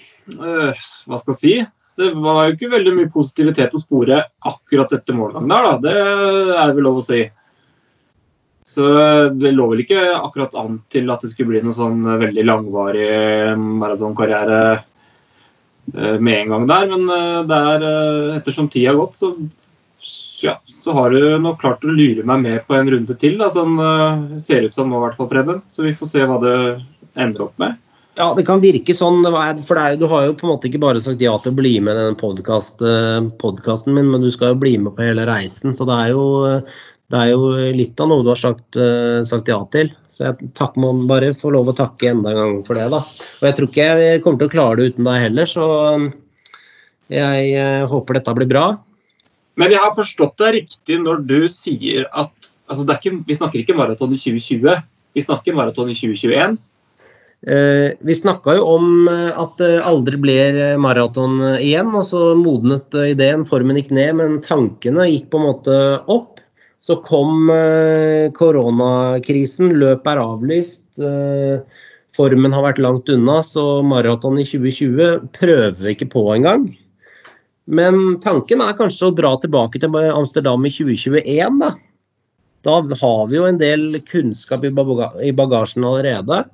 Hva 1.07 1.19
skal 1.21 1.35
jeg 1.35 1.41
si? 1.41 1.53
Det 1.99 2.13
var 2.15 2.45
jo 2.47 2.55
ikke 2.55 2.71
veldig 2.71 2.93
mye 2.95 3.11
positivitet 3.11 3.75
å 3.75 3.81
spore 3.83 4.21
akkurat 4.47 4.93
etter 4.95 5.17
målgangen 5.19 5.51
der, 5.51 5.67
da. 5.67 5.79
Det 5.83 6.59
er 6.63 6.75
vel 6.77 6.87
lov 6.87 7.01
å 7.01 7.07
si. 7.07 7.25
Så 8.69 8.85
det 9.35 9.55
lå 9.57 9.67
vel 9.73 9.83
ikke 9.83 10.03
akkurat 10.13 10.53
an 10.61 10.77
til 10.93 11.09
at 11.11 11.25
det 11.25 11.33
skulle 11.33 11.55
bli 11.55 11.63
noen 11.65 11.75
sånn 11.75 12.05
veldig 12.21 12.45
langvarig 12.45 13.09
maratonkarriere 13.57 14.61
øh, 14.77 16.19
med 16.21 16.35
en 16.43 16.53
gang 16.53 16.69
der. 16.71 16.87
Men 16.93 17.09
øh, 17.17 17.41
det 17.49 17.63
er, 17.73 17.89
øh, 17.89 18.37
ettersom 18.37 18.69
tida 18.71 18.93
har 18.93 19.01
gått, 19.01 19.19
så, 19.19 19.33
ja, 20.45 20.59
så 20.69 20.95
har 21.01 21.17
du 21.17 21.39
nok 21.43 21.59
klart 21.65 21.83
å 21.83 21.97
lure 21.97 22.27
meg 22.29 22.45
med 22.45 22.63
på 22.69 22.77
en 22.79 22.93
runde 22.95 23.19
til. 23.19 23.41
Da, 23.41 23.51
sånn 23.51 23.75
ser 24.37 24.45
ser 24.47 24.69
ut 24.69 24.79
som 24.79 24.93
nå, 24.93 25.01
i 25.01 25.07
hvert 25.09 25.19
fall, 25.19 25.33
Preben. 25.33 25.65
Så 25.67 25.89
vi 25.89 25.97
får 25.97 26.13
se 26.13 26.29
hva 26.29 26.39
det 26.45 26.57
ender 27.19 27.49
opp 27.49 27.59
med. 27.59 27.81
Ja, 28.19 28.33
det 28.35 28.43
kan 28.49 28.59
virke 28.59 28.95
sånn. 28.99 29.23
For 29.23 29.79
er, 29.79 29.95
du 29.99 30.09
har 30.11 30.25
jo 30.27 30.35
på 30.35 30.47
en 30.47 30.51
måte 30.57 30.67
ikke 30.67 30.81
bare 30.83 31.03
sagt 31.03 31.23
ja 31.23 31.37
til 31.39 31.55
å 31.55 31.59
bli 31.61 31.77
med 31.79 31.95
i 31.95 32.01
denne 32.01 32.19
podkasten 32.19 33.95
min, 33.95 34.11
men 34.11 34.25
du 34.25 34.31
skal 34.35 34.57
jo 34.57 34.63
bli 34.65 34.75
med 34.83 34.97
på 34.97 35.07
hele 35.07 35.27
reisen. 35.29 35.71
Så 35.77 35.87
det 35.87 35.99
er 36.03 36.11
jo, 36.17 36.25
det 37.15 37.21
er 37.21 37.31
jo 37.31 37.53
litt 37.79 38.03
av 38.03 38.11
noe 38.11 38.27
du 38.27 38.33
har 38.33 38.41
sagt, 38.41 38.75
eh, 38.75 39.21
sagt 39.29 39.51
ja 39.53 39.61
til. 39.71 39.93
Så 40.11 40.27
jeg 40.27 40.51
takk, 40.59 40.75
må 40.83 40.91
bare 41.07 41.31
få 41.31 41.55
lov 41.55 41.71
å 41.71 41.77
takke 41.79 42.11
enda 42.11 42.35
en 42.35 42.41
gang 42.41 42.59
for 42.67 42.81
det, 42.81 42.89
da. 42.91 43.05
Og 43.39 43.47
jeg 43.47 43.55
tror 43.55 43.71
ikke 43.71 43.89
jeg 44.03 44.23
kommer 44.25 44.43
til 44.43 44.51
å 44.51 44.55
klare 44.57 44.81
det 44.81 44.91
uten 44.91 45.07
deg 45.07 45.23
heller, 45.29 45.51
så 45.55 45.71
eh, 45.79 46.11
jeg 47.21 47.53
eh, 47.55 47.87
håper 47.87 48.19
dette 48.19 48.35
blir 48.41 48.51
bra. 48.51 48.67
Men 49.63 49.75
jeg 49.75 49.83
har 49.85 49.95
forstått 49.95 50.41
deg 50.43 50.57
riktig 50.59 50.99
når 51.05 51.23
du 51.23 51.41
sier 51.51 52.11
at 52.11 52.51
altså 52.69 52.83
ikke, 52.83 53.15
Vi 53.27 53.39
snakker 53.39 53.63
ikke 53.63 53.79
maraton 53.79 54.11
i 54.13 54.19
2020, 54.19 54.83
vi 55.15 55.25
snakker 55.25 55.55
maraton 55.55 55.95
i 55.95 55.97
2021. 55.97 56.59
Eh, 57.47 57.93
vi 58.01 58.15
snakka 58.15 58.57
jo 58.57 58.65
om 58.67 59.09
eh, 59.09 59.31
at 59.39 59.61
det 59.61 59.79
aldri 59.87 60.19
blir 60.19 60.57
eh, 60.59 60.79
maraton 60.81 61.39
igjen, 61.63 61.93
og 61.95 62.07
så 62.09 62.33
modnet 62.39 62.95
ideen. 62.99 63.47
Formen 63.47 63.79
gikk 63.79 63.93
ned, 63.95 64.17
men 64.19 64.41
tankene 64.43 65.07
gikk 65.07 65.31
på 65.31 65.39
en 65.39 65.47
måte 65.47 65.79
opp. 66.11 66.43
Så 66.83 66.95
kom 67.03 67.51
koronakrisen, 68.39 69.73
løpet 69.81 70.13
er 70.13 70.21
avlyst. 70.23 70.85
formen 72.17 72.55
har 72.55 72.63
vært 72.65 72.79
langt 72.79 73.11
unna, 73.11 73.41
så 73.43 73.83
maraton 73.83 74.39
i 74.39 74.45
2020 74.47 75.27
prøver 75.35 75.83
vi 75.83 75.97
ikke 75.97 76.09
på 76.15 76.23
engang. 76.37 76.69
Men 77.67 78.21
tanken 78.23 78.63
er 78.63 78.79
kanskje 78.79 79.11
å 79.11 79.17
dra 79.19 79.35
tilbake 79.43 79.83
til 79.83 79.99
Amsterdam 80.15 80.65
i 80.65 80.73
2021, 80.73 81.59
da. 81.59 81.75
Da 82.65 82.79
har 83.03 83.27
vi 83.29 83.37
jo 83.37 83.51
en 83.51 83.59
del 83.59 83.99
kunnskap 84.07 84.65
i 84.65 84.73
bagasjen 85.35 85.85
allerede. 85.85 86.45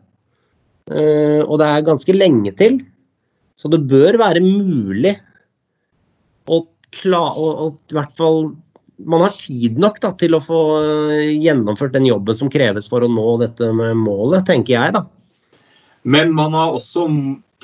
Eh, 0.93 1.41
og 1.41 1.57
det 1.61 1.69
er 1.71 1.87
ganske 1.87 2.17
lenge 2.17 2.53
til. 2.59 2.81
Så 3.57 3.71
det 3.73 3.85
bør 3.89 4.19
være 4.21 4.43
mulig 4.45 5.15
å 6.51 6.65
klare 6.95 7.41
å, 7.41 7.49
å, 7.65 7.69
i 7.91 7.97
hvert 7.97 8.13
fall 8.15 8.53
Man 9.05 9.25
har 9.25 9.33
tid 9.39 9.79
nok 9.83 9.97
da, 10.03 10.13
til 10.19 10.37
å 10.37 10.43
få 10.43 10.59
eh, 10.79 11.33
gjennomført 11.43 11.97
den 11.97 12.07
jobben 12.07 12.37
som 12.39 12.51
kreves 12.53 12.87
for 12.91 13.03
å 13.03 13.11
nå 13.11 13.25
dette 13.41 13.73
med 13.75 13.97
målet, 13.99 14.45
tenker 14.47 14.77
jeg, 14.77 14.95
da. 14.95 15.03
Men 16.07 16.31
man 16.37 16.55
har 16.55 16.77
også 16.77 17.09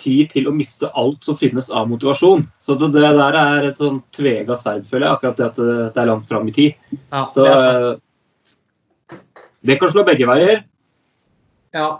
tid 0.00 0.32
til 0.32 0.48
å 0.50 0.54
miste 0.56 0.90
alt 0.98 1.22
som 1.28 1.38
finnes 1.38 1.68
av 1.70 1.86
motivasjon. 1.90 2.42
Så 2.58 2.74
det, 2.80 2.90
det 2.96 3.12
der 3.14 3.38
er 3.38 3.68
et 3.68 3.78
sånn 3.78 4.00
tvega 4.16 4.56
sverd, 4.58 4.86
føler 4.88 5.06
jeg. 5.06 5.18
Akkurat 5.20 5.38
det 5.38 5.48
at 5.52 5.60
det, 5.60 5.78
det 5.94 6.02
er 6.02 6.10
langt 6.10 6.26
fram 6.26 6.50
i 6.50 6.56
tid. 6.56 6.98
Så 7.30 7.46
det 7.46 7.52
er 7.52 7.64
sant. 7.66 8.04
eh, 9.14 9.18
det 9.70 9.76
kan 9.78 9.92
slå 9.92 10.06
begge 10.08 10.26
veier. 10.26 10.64
Ja. 11.76 11.90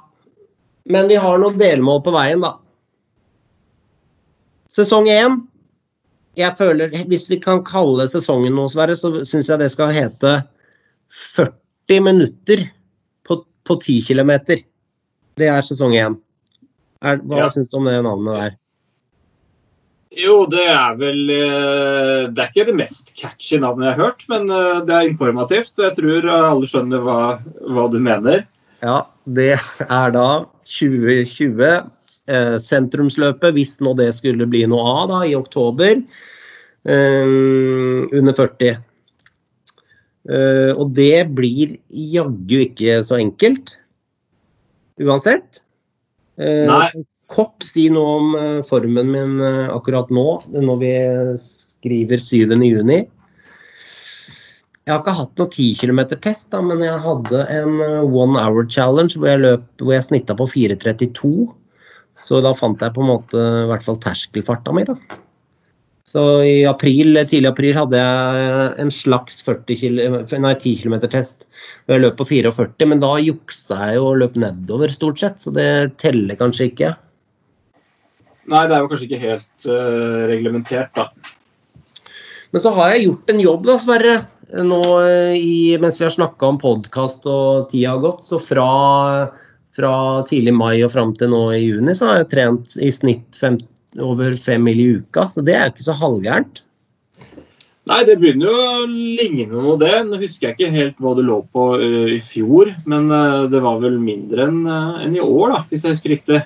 Men 0.84 1.08
vi 1.08 1.16
har 1.20 1.38
noen 1.38 1.58
delmål 1.60 2.02
på 2.06 2.14
veien, 2.14 2.40
da. 2.44 2.54
Sesong 4.70 5.08
én. 5.10 5.40
Jeg 6.38 6.56
føler, 6.56 6.92
Hvis 7.10 7.28
vi 7.30 7.40
kan 7.42 7.64
kalle 7.66 8.06
sesongen 8.08 8.54
noe, 8.54 8.70
Sverre, 8.70 8.94
så 8.96 9.24
syns 9.26 9.50
jeg 9.50 9.58
det 9.58 9.70
skal 9.72 9.90
hete 9.92 10.36
40 11.10 12.00
minutter 12.06 12.62
på, 13.26 13.40
på 13.66 13.76
10 13.82 14.00
km. 14.06 14.30
Det 15.36 15.48
er 15.50 15.60
sesong 15.66 15.96
én. 15.98 16.16
Er, 17.02 17.18
hva 17.24 17.44
Ja. 17.44 17.48
syns 17.48 17.68
du 17.68 17.78
om 17.80 17.84
det 17.88 17.98
navnet 18.04 18.36
der? 18.38 18.56
Jo, 20.20 20.44
det 20.50 20.64
er 20.66 20.96
vel 20.98 21.30
eh, 21.30 22.26
Det 22.34 22.42
er 22.42 22.48
ikke 22.50 22.66
det 22.66 22.74
mest 22.74 23.12
catchy 23.16 23.60
navnet 23.62 23.86
jeg 23.86 23.94
har 23.94 24.04
hørt, 24.08 24.24
men 24.28 24.50
eh, 24.50 24.80
det 24.86 24.94
er 24.94 25.08
informativt. 25.10 25.72
Og 25.78 25.84
jeg 25.86 25.96
tror 25.98 26.30
alle 26.30 26.66
skjønner 26.70 27.04
hva, 27.04 27.18
hva 27.70 27.84
du 27.90 27.98
mener. 28.02 28.46
Ja, 28.82 29.04
det 29.36 29.54
er 29.86 30.12
da 30.14 30.28
2020. 30.66 31.90
Eh, 32.30 32.56
sentrumsløpet, 32.62 33.54
hvis 33.56 33.78
nå 33.82 33.94
det 33.98 34.10
skulle 34.18 34.46
bli 34.50 34.62
noe 34.70 34.94
av 35.02 35.10
da, 35.10 35.20
i 35.26 35.36
oktober. 35.38 36.02
Eh, 36.84 37.34
under 38.20 38.36
40. 38.36 38.78
Eh, 40.30 40.72
og 40.76 40.92
det 40.96 41.24
blir 41.36 41.78
jaggu 41.88 42.58
ikke 42.66 43.00
så 43.06 43.18
enkelt. 43.20 43.76
Uansett. 45.00 45.62
Eh, 46.40 46.66
Nei. 46.68 46.90
Kort 47.30 47.62
si 47.62 47.86
noe 47.92 48.18
om 48.18 48.36
eh, 48.36 48.60
formen 48.66 49.10
min 49.12 49.40
eh, 49.44 49.70
akkurat 49.70 50.10
nå, 50.12 50.26
når 50.54 50.80
vi 50.82 50.94
skriver 51.40 52.22
7. 52.22 52.56
juni. 52.66 53.04
Jeg 54.90 54.96
har 54.96 55.04
ikke 55.04 55.12
hatt 55.20 55.38
noen 55.38 55.50
10 55.54 55.64
km-test, 55.78 56.54
men 56.66 56.80
jeg 56.82 56.98
hadde 57.04 57.40
en 57.54 57.76
eh, 57.84 58.00
one 58.10 58.40
hour 58.42 58.64
challenge 58.66 59.14
hvor 59.14 59.28
jeg, 59.30 59.38
løp, 59.44 59.68
hvor 59.78 59.94
jeg 59.94 60.02
snitta 60.08 60.34
på 60.34 60.48
4.32. 60.50 61.30
Så 62.18 62.40
da 62.42 62.50
fant 62.58 62.82
jeg 62.82 62.96
på 62.96 63.04
en 63.04 63.12
måte 63.12 63.38
i 63.38 63.68
hvert 63.70 63.84
fall 63.86 64.00
terskelfarta 64.02 64.74
mi. 64.74 64.82
da. 64.88 64.96
Så 66.10 66.24
i 66.42 66.56
april, 66.66 67.14
tidlig 67.30 67.52
april 67.52 67.78
hadde 67.78 68.00
jeg 68.00 68.64
en 68.82 68.90
slags 68.90 69.38
40 69.46 69.78
km, 69.78 70.16
nei, 70.42 70.56
10 70.58 70.82
km-test. 70.82 71.46
hvor 71.86 71.94
jeg 71.94 72.02
løp 72.08 72.18
på 72.18 72.26
44, 72.32 72.90
men 72.90 73.06
da 73.06 73.12
juksa 73.22 73.78
jeg 73.84 74.00
jo 74.00 74.08
og 74.08 74.18
løp 74.24 74.42
nedover 74.42 74.90
stort 74.90 75.22
sett, 75.22 75.38
så 75.38 75.54
det 75.54 75.70
teller 76.02 76.34
kanskje 76.40 76.72
ikke. 76.72 76.90
Nei, 78.50 78.66
det 78.66 78.74
er 78.74 78.82
jo 78.82 78.90
kanskje 78.90 79.06
ikke 79.06 79.22
helt 79.22 79.70
uh, 79.70 80.26
reglementert, 80.34 80.90
da. 80.98 81.06
Men 82.50 82.66
så 82.66 82.74
har 82.74 82.96
jeg 82.96 83.06
gjort 83.06 83.30
en 83.30 83.46
jobb, 83.46 83.70
da, 83.70 83.78
Sverre. 83.78 84.18
Nå 84.50 84.82
eh, 85.00 85.36
i, 85.38 85.78
mens 85.80 86.00
vi 86.00 86.04
har 86.04 86.14
snakka 86.14 86.48
om 86.48 86.58
podkast 86.58 87.26
og 87.30 87.70
tida 87.70 87.94
har 87.94 88.02
gått. 88.02 88.24
Så 88.26 88.40
fra, 88.42 88.70
fra 89.76 89.92
tidlig 90.30 90.54
mai 90.56 90.80
og 90.82 90.90
fram 90.94 91.14
til 91.18 91.30
nå 91.34 91.44
i 91.54 91.62
juni, 91.62 91.94
så 91.94 92.10
har 92.10 92.22
jeg 92.22 92.32
trent 92.32 92.74
i 92.82 92.90
snitt 92.94 93.38
fem, 93.38 93.60
over 94.02 94.34
fem 94.38 94.64
mil 94.66 94.82
i 94.82 94.88
uka. 94.98 95.28
Så 95.30 95.44
det 95.46 95.56
er 95.58 95.70
ikke 95.70 95.86
så 95.86 95.96
halvgærent. 96.00 96.64
Nei, 97.90 98.02
det 98.06 98.18
begynner 98.20 98.50
jo 98.50 98.58
å 98.60 98.86
ligne 98.90 99.46
noe, 99.50 99.78
det. 99.80 99.92
Nå 100.06 100.18
husker 100.20 100.50
jeg 100.50 100.58
ikke 100.58 100.74
helt 100.74 100.98
hva 101.02 101.14
du 101.16 101.24
lå 101.26 101.40
på 101.54 101.64
uh, 101.80 102.10
i 102.12 102.20
fjor, 102.22 102.70
men 102.90 103.08
uh, 103.10 103.48
det 103.50 103.62
var 103.64 103.80
vel 103.82 103.96
mindre 104.02 104.46
enn 104.46 104.60
uh, 104.68 105.00
en 105.02 105.16
i 105.16 105.22
år, 105.24 105.54
da, 105.54 105.62
hvis 105.70 105.86
jeg 105.86 105.96
husker 105.96 106.14
riktig. 106.14 106.42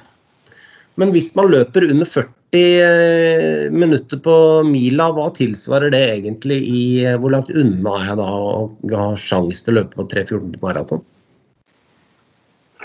Men 1.01 1.11
hvis 1.13 1.33
man 1.37 1.51
løper 1.53 1.89
under 1.91 2.09
40 2.09 2.31
eh, 2.61 3.73
minutter 3.73 4.21
på 4.23 4.37
mila, 4.69 5.09
hva 5.15 5.31
tilsvarer 5.35 5.93
det 5.95 6.03
egentlig 6.13 6.61
i 6.69 6.85
eh, 7.05 7.17
Hvor 7.21 7.35
langt 7.35 7.51
unna 7.51 7.97
er 7.99 8.07
jeg 8.11 8.21
da 8.21 8.29
å 8.29 8.71
ha 8.93 9.09
sjanse 9.19 9.65
til 9.65 9.75
å 9.75 9.81
løpe 9.81 9.99
på 9.99 10.07
3.14 10.13 10.55
på 10.55 10.67
maraton? 10.67 11.03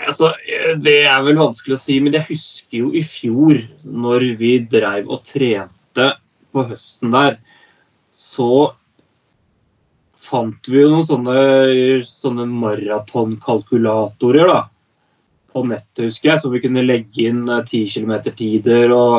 Altså, 0.00 0.32
eh, 0.48 0.74
det 0.80 1.02
er 1.10 1.22
vel 1.26 1.40
vanskelig 1.40 1.76
å 1.76 1.82
si, 1.82 2.00
men 2.02 2.16
jeg 2.16 2.28
husker 2.30 2.84
jo 2.84 2.92
i 2.96 3.04
fjor, 3.04 3.60
når 3.84 4.30
vi 4.40 4.54
dreiv 4.72 5.10
og 5.12 5.24
trente 5.28 6.06
på 6.50 6.66
høsten 6.70 7.12
der, 7.14 7.38
så 8.10 8.72
fant 10.20 10.68
vi 10.68 10.82
jo 10.82 10.90
noen 10.92 11.06
sånne, 11.06 11.36
sånne 12.06 12.46
maratonkalkulatorer 12.50 14.46
da, 14.50 14.60
på 15.50 15.64
nettet, 15.66 16.04
husker 16.06 16.32
jeg, 16.32 16.40
så 16.42 16.50
vi 16.52 16.62
kunne 16.64 16.86
legge 16.86 17.28
inn 17.30 17.42
eh, 17.48 17.64
10 17.66 17.86
km-tider 17.94 18.86
og 18.96 19.12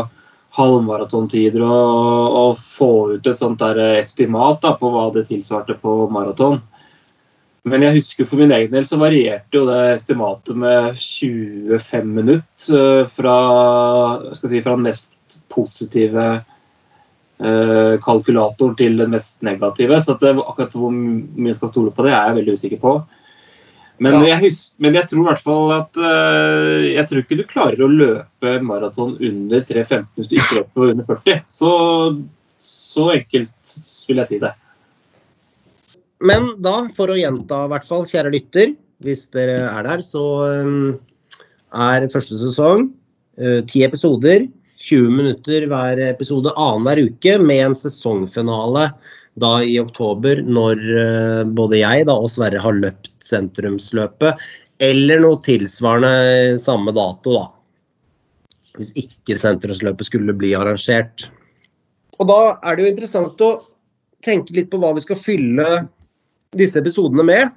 halvmaratontider 0.56 1.64
og, 1.64 2.36
og 2.42 2.60
få 2.60 2.92
ut 3.16 3.28
et 3.28 3.40
sånt 3.40 3.62
der 3.62 3.80
estimat 4.02 4.62
da, 4.64 4.76
på 4.80 4.92
hva 4.92 5.08
det 5.16 5.30
tilsvarte 5.30 5.78
på 5.80 6.06
maraton. 6.12 6.60
Men 7.70 7.86
jeg 7.86 8.00
husker 8.00 8.26
for 8.26 8.42
min 8.42 8.52
egen 8.56 8.72
del 8.74 8.88
så 8.90 8.98
varierte 8.98 9.60
jo 9.60 9.68
det 9.68 9.80
estimatet 9.94 10.58
med 10.58 10.96
25 10.98 12.16
minutter 12.18 12.80
eh, 12.80 13.10
fra, 13.12 13.36
si, 14.34 14.64
fra 14.64 14.74
den 14.74 14.88
mest 14.88 15.38
positive 15.54 16.26
eh, 16.34 17.94
kalkulatoren 18.02 18.76
til 18.80 18.98
den 18.98 19.14
mest 19.14 19.46
negative. 19.46 20.02
Så 20.02 20.18
akkurat 20.18 20.76
hvor 20.76 20.92
mye 20.92 21.52
jeg 21.54 21.60
skal 21.62 21.74
stole 21.74 21.94
på 21.94 22.08
det, 22.08 22.16
er 22.16 22.32
jeg 22.32 22.40
veldig 22.42 22.58
usikker 22.58 22.82
på. 22.82 22.96
Men, 24.02 24.18
Ja. 24.26 24.38
jeg, 24.42 24.56
men 24.82 24.96
jeg 24.98 25.10
tror 25.12 25.22
i 25.22 25.28
hvert 25.28 25.44
fall 25.44 25.72
at 25.76 25.98
uh, 26.02 26.82
Jeg 26.82 27.06
tror 27.06 27.22
ikke 27.22 27.38
du 27.38 27.44
klarer 27.46 27.84
å 27.86 27.90
løpe 27.90 28.54
maraton 28.66 29.14
under 29.22 29.62
3.15 29.62 30.08
hvis 30.18 30.32
du 30.32 30.36
ikke 30.40 30.58
løper 30.58 30.94
under 30.96 31.06
40. 31.06 31.44
Så, 31.54 31.74
så 32.66 33.12
enkelt 33.14 33.76
vil 34.08 34.24
jeg 34.24 34.30
si 34.32 34.40
det. 34.42 34.56
Men 36.22 36.56
da, 36.62 36.76
for 36.94 37.14
å 37.14 37.18
gjenta 37.18 37.64
i 37.66 37.72
hvert 37.72 37.86
fall, 37.88 38.08
kjære 38.10 38.34
lytter, 38.34 38.74
hvis 39.06 39.28
dere 39.34 39.60
er 39.70 39.86
der, 39.88 40.04
så 40.06 40.24
um, 40.66 40.92
er 41.74 42.06
første 42.14 42.38
sesong 42.38 42.90
eh, 43.42 43.62
ti 43.70 43.82
episoder. 43.88 44.46
20 44.82 45.14
minutter 45.14 45.66
hver 45.70 46.00
episode 46.08 46.54
annenhver 46.58 47.04
uke, 47.06 47.38
med 47.42 47.68
en 47.68 47.78
sesongfinale 47.78 48.88
da 49.40 49.52
i 49.64 49.78
oktober, 49.80 50.42
når 50.44 50.82
eh, 51.02 51.44
både 51.56 51.80
jeg 51.80 52.08
da, 52.10 52.18
og 52.18 52.32
Sverre 52.34 52.62
har 52.62 52.78
løpt 52.78 53.12
sentrumsløpet. 53.24 54.42
Eller 54.82 55.22
noe 55.22 55.40
tilsvarende 55.46 56.58
samme 56.60 56.94
dato, 56.96 57.38
da. 57.38 57.46
Hvis 58.80 58.96
ikke 59.00 59.38
sentrumsløpet 59.40 60.10
skulle 60.10 60.36
bli 60.36 60.54
arrangert. 60.58 61.30
Og 62.20 62.28
da 62.30 62.42
er 62.66 62.78
det 62.78 62.86
jo 62.86 62.92
interessant 62.94 63.46
å 63.46 63.52
tenke 64.26 64.56
litt 64.56 64.70
på 64.72 64.80
hva 64.82 64.94
vi 64.96 65.04
skal 65.04 65.20
fylle 65.20 65.68
disse 66.58 66.82
episodene 66.82 67.26
med. 67.26 67.56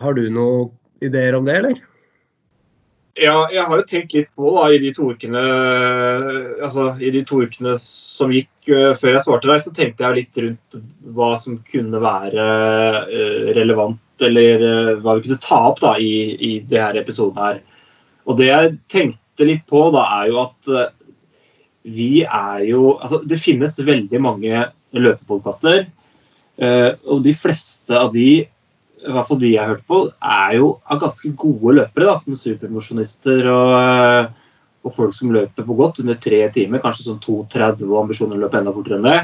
Har 0.00 0.16
du 0.16 0.26
noen 0.32 0.72
ideer 1.04 1.36
om 1.36 1.44
det, 1.46 1.60
eller? 1.60 1.78
Ja, 3.16 3.46
jeg 3.48 3.64
har 3.64 3.80
jo 3.80 3.84
tenkt 3.88 4.12
litt 4.12 4.28
på 4.36 4.50
da, 4.52 4.66
i 4.68 4.80
de 4.82 4.90
to 4.92 5.06
ukene 5.14 5.40
altså, 5.40 6.90
i 7.00 7.08
de 7.14 7.22
to 7.24 7.38
ukene 7.46 7.72
som 7.80 8.32
gikk 8.34 8.68
uh, 8.68 8.92
før 8.98 9.14
jeg 9.14 9.22
svarte 9.24 9.48
deg, 9.48 9.62
så 9.64 9.72
tenkte 9.72 10.04
jeg 10.04 10.18
litt 10.18 10.40
rundt 10.44 10.76
hva 11.16 11.30
som 11.40 11.56
kunne 11.70 12.02
være 12.02 12.48
uh, 13.08 13.46
relevant, 13.56 14.02
eller 14.26 14.64
uh, 14.66 14.90
hva 15.00 15.16
vi 15.16 15.24
kunne 15.24 15.40
ta 15.40 15.62
opp 15.70 15.80
da, 15.80 15.94
i, 15.96 16.36
i 16.36 16.52
det 16.68 16.82
her 16.82 17.00
episoden 17.00 17.40
her. 17.40 17.62
Og 18.28 18.36
det 18.36 18.50
jeg 18.50 18.76
tenkte 18.92 19.48
litt 19.48 19.64
på, 19.70 19.86
da, 19.96 20.04
er 20.20 20.32
jo 20.34 20.42
at 20.42 20.70
vi 21.86 22.10
er 22.24 22.64
jo 22.66 22.96
Altså, 22.98 23.22
det 23.24 23.38
finnes 23.38 23.78
veldig 23.78 24.20
mange 24.20 24.64
løpepodkaster, 24.96 25.86
og 27.06 27.20
de 27.22 27.34
fleste 27.36 27.94
av 27.94 28.10
de 28.14 28.46
i 29.06 29.14
hvert 29.14 29.28
fall 29.28 29.38
de 29.40 29.52
jeg 29.52 29.62
har 29.62 29.74
hørt 29.74 29.86
på, 29.88 30.00
er 30.22 30.56
jo 30.58 30.72
av 30.90 31.00
ganske 31.02 31.30
gode 31.38 31.76
løpere. 31.78 32.08
da, 32.08 32.16
Som 32.18 32.38
supermosjonister 32.38 33.48
og, 33.52 34.32
og, 34.82 34.94
folk 34.94 35.14
som 35.14 35.34
løper 35.34 35.66
på 35.66 35.78
godt 35.78 36.00
under 36.02 36.18
tre 36.20 36.42
timer. 36.54 36.82
Kanskje 36.82 37.08
sånn 37.08 37.22
2,30 37.22 37.86
og 37.86 38.00
ambisjoner 38.02 38.38
å 38.38 38.44
løpe 38.44 38.60
enda 38.60 38.74
fortere 38.74 38.98
enn 38.98 39.06
det. 39.06 39.20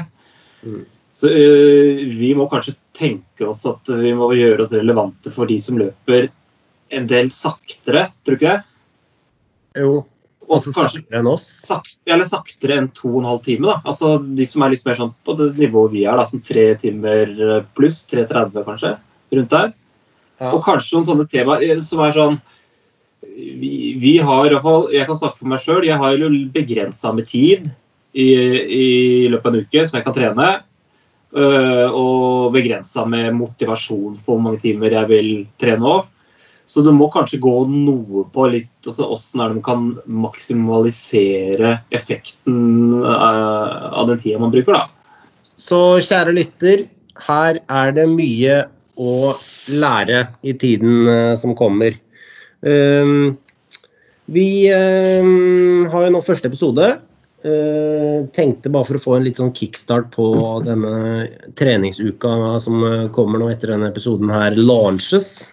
Mm. 0.63 0.79
Så 1.13 1.29
uh, 1.29 2.05
vi 2.21 2.31
må 2.37 2.47
kanskje 2.49 2.77
tenke 2.95 3.45
oss 3.49 3.65
at 3.69 3.91
vi 3.99 4.15
må 4.17 4.31
gjøre 4.37 4.65
oss 4.65 4.73
relevante 4.77 5.33
for 5.33 5.49
de 5.49 5.59
som 5.61 5.77
løper 5.81 6.31
en 6.93 7.05
del 7.09 7.29
saktere, 7.33 8.07
tror 8.23 8.37
du 8.37 8.41
ikke? 8.41 8.57
Jo. 9.83 9.93
Også 10.53 10.73
saktere 10.75 11.21
enn 11.21 11.29
oss? 11.31 11.45
Sakt, 11.65 11.95
eller 12.05 12.27
saktere 12.27 12.75
enn 12.77 12.89
to 12.93 13.07
og 13.13 13.21
en 13.21 13.29
halv 13.31 13.45
time. 13.45 13.65
da. 13.69 13.79
Altså 13.87 14.17
De 14.19 14.45
som 14.47 14.63
er 14.63 14.73
litt 14.73 14.83
mer 14.85 14.99
sånn 14.99 15.13
på 15.25 15.35
det 15.39 15.53
nivået 15.57 15.93
vi 15.95 16.03
er, 16.03 16.19
da, 16.19 16.27
som 16.29 16.43
tre 16.43 16.67
timer 16.79 17.31
pluss. 17.77 18.03
3.30 18.11 18.67
kanskje 18.67 18.93
rundt 19.37 19.53
der. 19.53 19.71
Ja. 20.41 20.51
Og 20.51 20.63
kanskje 20.65 20.97
noen 20.97 21.07
sånne 21.07 21.29
temaer 21.29 21.81
som 21.85 22.01
er 22.03 22.15
sånn 22.15 22.39
vi, 23.23 23.93
vi 24.01 24.17
har 24.19 24.45
i 24.45 24.51
hvert 24.51 24.65
fall, 24.65 24.87
Jeg 24.93 25.07
kan 25.07 25.17
snakke 25.17 25.39
for 25.39 25.49
meg 25.49 25.63
sjøl. 25.63 25.87
Jeg 25.87 25.97
har 26.01 26.17
jo 26.19 26.29
begrensa 26.53 27.13
med 27.15 27.29
tid 27.29 27.69
i, 28.13 28.27
i, 28.27 28.85
løpet 29.31 29.47
av 29.47 29.53
en 29.53 29.65
uke 29.65 29.85
som 29.87 29.97
jeg 29.97 30.05
kan 30.05 30.17
trene. 30.17 30.49
Øh, 31.33 31.87
og 31.89 32.53
begrensa 32.53 33.07
med 33.09 33.33
motivasjon 33.33 34.19
for 34.21 34.35
hvor 34.35 34.43
mange 34.43 34.61
timer 34.61 34.93
jeg 34.93 35.09
vil 35.09 35.31
trene 35.61 35.95
òg. 35.95 36.09
Så 36.69 36.81
du 36.81 36.91
må 36.95 37.09
kanskje 37.11 37.41
gå 37.43 37.53
noe 37.69 38.23
på 38.33 38.47
litt 38.49 38.87
altså 38.87 39.09
det 39.13 39.39
man 39.41 39.63
kan 39.65 39.89
maksimalisere 40.07 41.75
effekten 41.93 43.03
uh, 43.03 43.91
av 43.91 44.07
den 44.09 44.21
tida 44.21 44.39
man 44.41 44.53
bruker, 44.53 44.77
da. 44.77 44.87
Så 45.59 45.99
kjære 46.01 46.33
lytter, 46.33 46.85
her 47.27 47.59
er 47.61 47.93
det 47.93 48.07
mye 48.09 48.63
å 48.99 49.33
lære 49.71 50.27
i 50.45 50.53
tiden 50.59 51.07
uh, 51.07 51.33
som 51.39 51.55
kommer. 51.57 51.95
Uh, 52.65 53.33
vi 54.33 54.47
uh, 54.71 55.89
har 55.91 56.05
jo 56.05 56.13
nå 56.13 56.23
første 56.23 56.51
episode. 56.51 56.93
tenkte 58.31 58.69
bare 58.71 58.87
for 58.87 58.95
å 58.95 59.01
få 59.03 59.13
en 59.17 59.25
litt 59.25 59.35
sånn 59.35 59.51
kickstart 59.51 60.13
på 60.13 60.25
denne 60.63 61.25
treningsuka 61.59 62.29
som 62.63 62.85
kommer 63.11 63.41
nå 63.41 63.49
etter 63.51 63.73
denne 63.73 63.89
episoden 63.91 64.31
her 64.31 64.55
launches. 64.55 65.49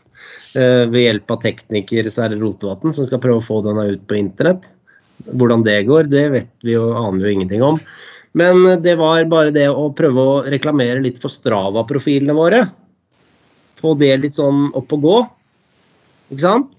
ved 0.55 1.03
hjelp 1.03 1.35
av 1.35 1.41
tekniker 1.43 2.07
Sverre 2.07 2.39
Rotevatn, 2.39 2.93
som 2.95 3.09
skal 3.09 3.19
prøve 3.19 3.43
å 3.43 3.49
få 3.49 3.59
denne 3.67 3.89
ut 3.91 4.07
på 4.07 4.21
internett. 4.21 4.71
Hvordan 5.35 5.67
det 5.67 5.81
går, 5.91 6.07
det 6.15 6.25
vet 6.31 6.53
vi 6.63 6.77
jo, 6.77 6.93
aner 6.95 7.19
vi 7.19 7.27
jo 7.27 7.35
ingenting 7.41 7.67
om. 7.73 7.83
Men 8.39 8.63
det 8.85 8.95
var 9.03 9.27
bare 9.27 9.51
det 9.51 9.67
å 9.67 9.91
prøve 9.91 10.29
å 10.31 10.39
reklamere 10.47 11.03
litt 11.03 11.19
for 11.19 11.35
Strava-profilene 11.35 12.39
våre 12.39 12.63
få 13.81 13.95
det 14.01 14.13
litt 14.23 14.37
sånn 14.37 14.69
opp 14.77 14.93
og 14.97 15.07
gå. 15.07 15.17
Ikke 16.31 16.45
sant? 16.45 16.77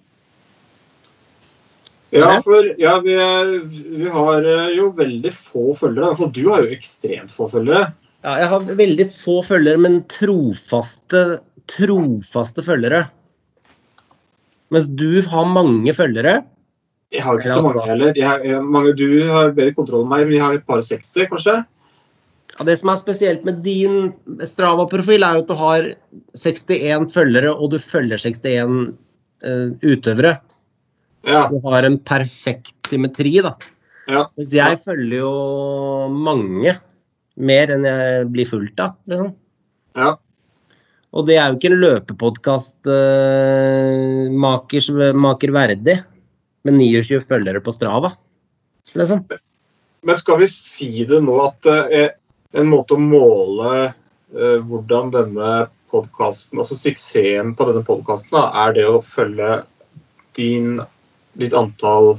Ja, 2.12 2.36
for 2.44 2.68
ja, 2.80 2.98
vi, 3.04 3.16
vi, 3.72 4.08
har 4.12 4.44
eh, 4.44 4.74
jo 4.76 4.90
veldig 4.98 5.32
få 5.36 5.72
følgere. 5.80 6.12
For 6.20 6.34
du 6.36 6.44
har 6.50 6.66
jo 6.66 6.76
ekstremt 6.76 7.32
få 7.32 7.48
følgere. 7.52 7.94
Ja, 8.22 8.36
jeg 8.44 8.50
har 8.52 8.66
veldig 8.78 9.08
få 9.16 9.40
følgere, 9.48 9.80
men 9.82 10.02
trofaste, 10.12 11.42
trofaste 11.72 12.66
følgere. 12.66 13.06
Mens 14.72 14.92
du 14.92 15.22
har 15.32 15.48
mange 15.52 15.96
følgere. 15.96 16.42
Jeg 17.12 17.24
har 17.26 17.40
ikke 17.40 17.56
så 17.56 17.64
mange 17.66 17.88
heller. 17.90 18.12
Jeg, 18.16 18.44
jeg, 18.48 18.60
mange, 18.64 18.94
du 18.96 19.08
har 19.32 19.56
bedre 19.56 19.76
kontroll 19.76 20.06
enn 20.06 20.12
meg, 20.12 20.28
Vi 20.30 20.40
har 20.40 20.56
et 20.56 20.68
par 20.68 20.84
60, 20.84 21.28
kanskje. 21.32 21.58
Ja, 22.62 22.66
det 22.68 22.76
som 22.78 22.92
er 22.92 23.00
spesielt 23.00 23.46
med 23.48 23.64
din 23.66 24.12
Strava-profil, 24.46 25.24
er 25.26 25.40
jo 25.40 25.42
at 25.42 25.48
du 25.50 25.56
har 25.58 25.86
61 26.38 27.10
følgere, 27.10 27.50
og 27.50 27.72
du 27.74 27.80
følger 27.82 28.22
61 28.22 28.76
uh, 28.86 28.92
eh, 29.50 29.72
utøvere. 29.82 30.36
Ja. 31.26 31.48
Du 31.50 31.58
har 31.66 31.88
en 31.88 31.98
perfekt 32.06 32.76
symmetri, 32.86 33.34
da. 33.42 33.56
Ja. 34.06 34.28
Mens 34.38 34.54
jeg 34.54 34.78
følger 34.84 35.24
jo 35.24 35.34
mange 36.14 36.76
mer 37.42 37.74
enn 37.74 37.90
jeg 37.90 38.30
blir 38.30 38.52
fulgt 38.54 38.86
av, 38.86 38.94
liksom. 39.10 39.34
Ja. 39.98 40.14
Og 41.18 41.26
det 41.26 41.42
er 41.42 41.50
jo 41.50 41.58
ikke 41.58 41.74
en 41.74 41.82
løpepodkast 41.82 42.94
uh, 42.94 44.30
maker, 44.38 44.94
uh, 45.02 45.58
verdig 45.58 45.98
med 46.62 46.78
29 46.78 47.26
følgere 47.26 47.66
på 47.66 47.74
Strava, 47.74 48.14
liksom. 48.94 49.26
Men 50.06 50.18
skal 50.18 50.46
vi 50.46 50.54
si 50.54 50.92
det 51.10 51.26
nå 51.26 51.42
at 51.50 51.74
uh, 51.74 52.10
en 52.60 52.72
måte 52.72 52.98
å 52.98 53.04
måle 53.04 53.74
uh, 53.92 54.58
hvordan 54.68 55.14
denne 55.14 55.52
podkasten, 55.92 56.60
altså 56.60 56.78
suksessen 56.80 57.54
på 57.58 57.68
denne 57.68 57.84
podkasten, 57.88 58.38
er 58.38 58.76
det 58.76 58.88
å 58.88 59.02
følge 59.04 59.62
din, 60.38 60.80
ditt 61.40 61.56
antall 61.58 62.16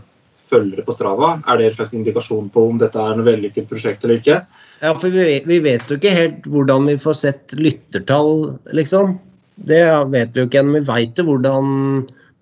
følgere 0.52 0.84
på 0.84 0.94
Strava? 0.94 1.34
Er 1.48 1.58
det 1.58 1.70
en 1.70 1.78
slags 1.80 1.94
indikasjon 1.96 2.50
på 2.52 2.66
om 2.68 2.80
dette 2.80 3.00
er 3.00 3.16
noe 3.16 3.28
vellykket 3.28 3.70
prosjekt 3.70 4.04
eller 4.04 4.20
ikke? 4.20 4.42
Ja, 4.82 4.92
for 4.92 5.08
vi 5.14 5.24
vet, 5.24 5.46
vi 5.48 5.60
vet 5.64 5.88
jo 5.88 5.96
ikke 5.98 6.16
helt 6.16 6.48
hvordan 6.52 6.88
vi 6.90 6.98
får 7.00 7.20
sett 7.20 7.54
lyttertall, 7.56 8.58
liksom. 8.76 9.16
Det 9.62 9.84
vet 10.12 10.32
vi 10.34 10.42
jo 10.42 10.48
ikke 10.48 10.62
ennå. 10.62 10.80
Vi 10.80 10.88
veit 10.88 11.20
jo 11.20 11.26
hvordan, 11.28 11.68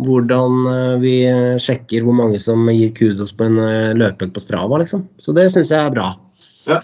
hvordan 0.07 0.71
eh, 0.71 0.95
vi 1.03 1.15
sjekker 1.61 2.07
hvor 2.07 2.17
mange 2.17 2.41
som 2.43 2.65
gir 2.73 2.95
kudos 2.97 3.35
på 3.37 3.47
en 3.47 3.61
løpet 3.99 4.33
på 4.35 4.43
Strava, 4.43 4.81
liksom. 4.83 5.05
Så 5.21 5.37
det 5.37 5.51
syns 5.53 5.75
jeg 5.75 5.85
er 5.85 5.95
bra. 5.95 6.15
Ja. 6.71 6.81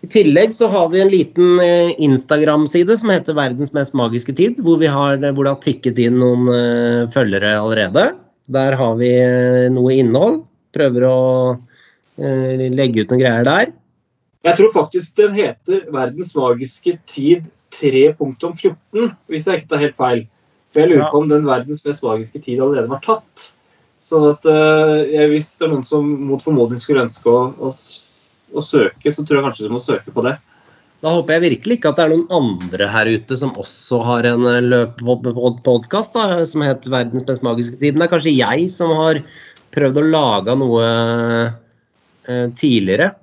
I 0.00 0.08
tillegg 0.08 0.54
så 0.56 0.68
har 0.72 0.88
vi 0.88 1.00
en 1.02 1.10
liten 1.12 1.58
eh, 1.60 1.92
Instagram-side 2.00 2.96
som 2.98 3.12
heter 3.12 3.36
'Verdens 3.36 3.72
mest 3.76 3.92
magiske 3.94 4.32
tid', 4.32 4.62
hvor, 4.64 4.78
vi 4.80 4.88
har, 4.88 5.18
eh, 5.20 5.32
hvor 5.32 5.44
det 5.44 5.52
har 5.52 5.60
tikket 5.60 5.98
inn 6.00 6.16
noen 6.22 6.48
uh, 6.48 7.10
følgere 7.12 7.52
allerede. 7.60 8.06
Der 8.48 8.76
har 8.80 8.94
vi 8.96 9.10
noe 9.70 9.92
innhold. 9.92 10.40
Prøver 10.72 11.04
å 11.04 11.18
uh, 11.60 12.64
legge 12.72 13.04
ut 13.04 13.12
noen 13.12 13.20
greier 13.20 13.44
der. 13.44 13.74
Jeg 14.48 14.56
tror 14.56 14.72
faktisk 14.72 15.20
den 15.20 15.36
heter 15.36 15.84
'Verdens 15.92 16.32
magiske 16.38 16.96
tid 17.04 17.50
3.14', 17.76 19.12
hvis 19.28 19.46
jeg 19.46 19.60
ikke 19.60 19.72
tar 19.74 19.84
helt 19.84 19.98
feil. 19.98 20.24
For 20.72 20.80
jeg 20.80 20.94
lurer 20.94 21.12
på 21.12 21.20
om 21.20 21.28
den 21.28 21.44
'Verdens 21.44 21.84
mest 21.84 22.06
magiske 22.06 22.40
tid' 22.40 22.64
allerede 22.64 22.88
var 22.88 23.04
tatt. 23.04 23.50
Sånn 24.00 24.30
at 24.32 24.48
uh, 24.48 25.04
hvis 25.28 25.52
det 25.60 25.68
er 25.68 25.74
noen 25.74 25.84
som 25.84 26.08
mot 26.24 26.40
formodning 26.40 26.80
skulle 26.80 27.04
ønske 27.04 27.28
å, 27.28 27.52
å 27.60 27.68
å 28.54 28.64
søke, 28.64 29.12
så 29.12 29.24
tror 29.24 29.38
jeg 29.38 29.46
kanskje 29.48 29.68
du 29.68 29.74
må 29.74 29.82
søke 29.82 30.14
på 30.14 30.24
det. 30.26 30.36
Da 31.00 31.14
håper 31.14 31.38
jeg 31.38 31.44
virkelig 31.46 31.78
ikke 31.78 31.92
at 31.94 31.96
det 31.96 32.04
er 32.04 32.12
noen 32.12 32.34
andre 32.36 32.88
her 32.92 33.08
ute 33.08 33.36
som 33.40 33.54
også 33.60 34.02
har 34.04 34.26
en 34.28 34.44
eh, 34.50 34.60
løpepodkast 34.66 36.18
som 36.50 36.64
heter 36.64 36.92
'Verdens 36.92 37.24
mest 37.24 37.46
magiske 37.46 37.80
tid'. 37.80 37.96
Men 37.96 38.04
det 38.04 38.08
er 38.08 38.14
kanskje 38.16 38.36
jeg 38.36 38.68
som 38.74 38.92
har 38.98 39.22
prøvd 39.72 39.96
å 39.96 40.08
lage 40.10 40.56
noe 40.60 40.84
uh, 42.28 42.46
tidligere. 42.58 43.14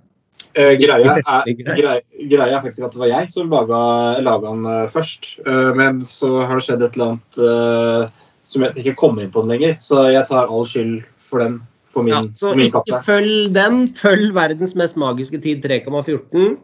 Eh, 0.57 0.73
greia, 0.81 1.19
er, 1.19 1.51
greia, 1.53 1.99
greia, 2.31 2.47
er, 2.55 2.63
faktisk 2.63 2.87
at 2.87 2.95
det 2.95 3.01
var 3.03 3.11
jeg 3.11 3.29
som 3.29 3.51
laga, 3.51 3.81
laga 4.25 4.55
den 4.55 4.65
uh, 4.65 4.89
først. 4.89 5.35
men 5.77 5.99
så 6.01 6.31
har 6.47 6.57
det 6.57 6.65
skjedd 6.65 6.85
et 6.87 6.97
eller 6.97 7.13
annet 7.13 8.13
som 8.47 8.63
jeg 8.63 8.79
ikke 8.81 8.97
kommer 9.03 9.21
inn 9.21 9.33
på 9.33 9.43
den 9.43 9.53
lenger. 9.53 9.77
Så 9.83 10.07
jeg 10.09 10.25
tar 10.25 10.49
all 10.49 10.65
skyld 10.65 11.03
for 11.21 11.43
den 11.43 11.59
på 11.97 12.05
min, 12.05 12.13
ja, 12.13 12.23
så 12.37 12.53
min 12.55 12.69
ikke 12.69 12.83
kappe. 12.85 13.01
følg 13.07 13.51
den. 13.55 13.83
Følg 13.97 14.31
verdens 14.37 14.77
mest 14.79 14.97
magiske 15.01 15.41
tid 15.43 15.65
3,14. 15.65 16.55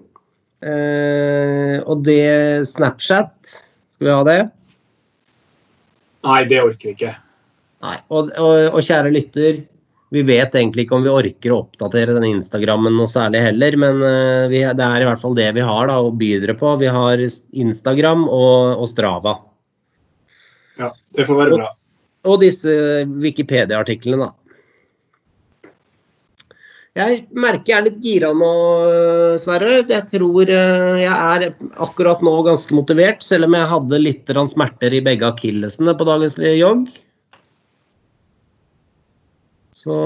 Eh, 0.64 1.78
og 1.84 2.06
det 2.08 2.64
Snapchat 2.70 3.36
Skal 3.92 4.08
vi 4.08 4.14
ha 4.14 4.22
det? 4.24 4.40
Nei, 6.24 6.40
det 6.48 6.62
orker 6.64 6.88
vi 6.88 6.96
ikke. 6.96 7.14
Nei. 7.84 7.98
Og, 8.16 8.32
og, 8.40 8.60
og 8.72 8.86
kjære 8.86 9.12
lytter, 9.12 9.58
vi 10.14 10.22
vet 10.24 10.56
egentlig 10.56 10.86
ikke 10.86 10.96
om 10.96 11.04
vi 11.04 11.12
orker 11.12 11.52
å 11.52 11.64
oppdatere 11.66 12.14
denne 12.16 12.30
Instagrammen 12.36 12.96
noe 12.96 13.10
særlig 13.12 13.42
heller, 13.44 13.76
men 13.82 14.04
eh, 14.08 14.46
vi, 14.52 14.62
det 14.64 14.86
er 14.86 15.04
i 15.04 15.08
hvert 15.10 15.20
fall 15.20 15.36
det 15.36 15.50
vi 15.58 15.66
har 15.66 15.90
da, 15.90 15.98
å 16.00 16.14
by 16.16 16.30
dere 16.46 16.56
på. 16.60 16.76
Vi 16.80 16.92
har 16.96 17.24
Instagram 17.24 18.28
og, 18.30 18.78
og 18.78 18.88
Strava. 18.92 19.36
Ja, 20.80 20.94
det 21.18 21.28
får 21.28 21.42
være 21.42 21.58
bra. 21.60 21.72
Og 22.30 22.40
disse 22.40 22.72
Wikipedia-artiklene, 23.26 24.30
da. 24.30 24.32
Jeg 26.94 27.24
merker 27.34 27.72
jeg 27.72 27.78
er 27.80 27.86
litt 27.88 28.04
gira 28.06 28.30
nå, 28.38 28.50
Sverre. 29.42 29.80
Jeg 29.90 30.06
tror 30.12 30.50
eh, 30.54 31.00
jeg 31.02 31.10
er 31.10 31.48
akkurat 31.82 32.22
nå 32.22 32.36
ganske 32.46 32.76
motivert, 32.78 33.26
selv 33.26 33.48
om 33.48 33.58
jeg 33.58 33.72
hadde 33.72 34.02
litt 34.02 34.30
smerter 34.54 34.94
i 34.94 35.02
begge 35.02 35.26
akillesene 35.26 35.96
på 35.98 36.06
dagens 36.06 36.38
jogg. 36.38 36.86
Så 39.74 39.98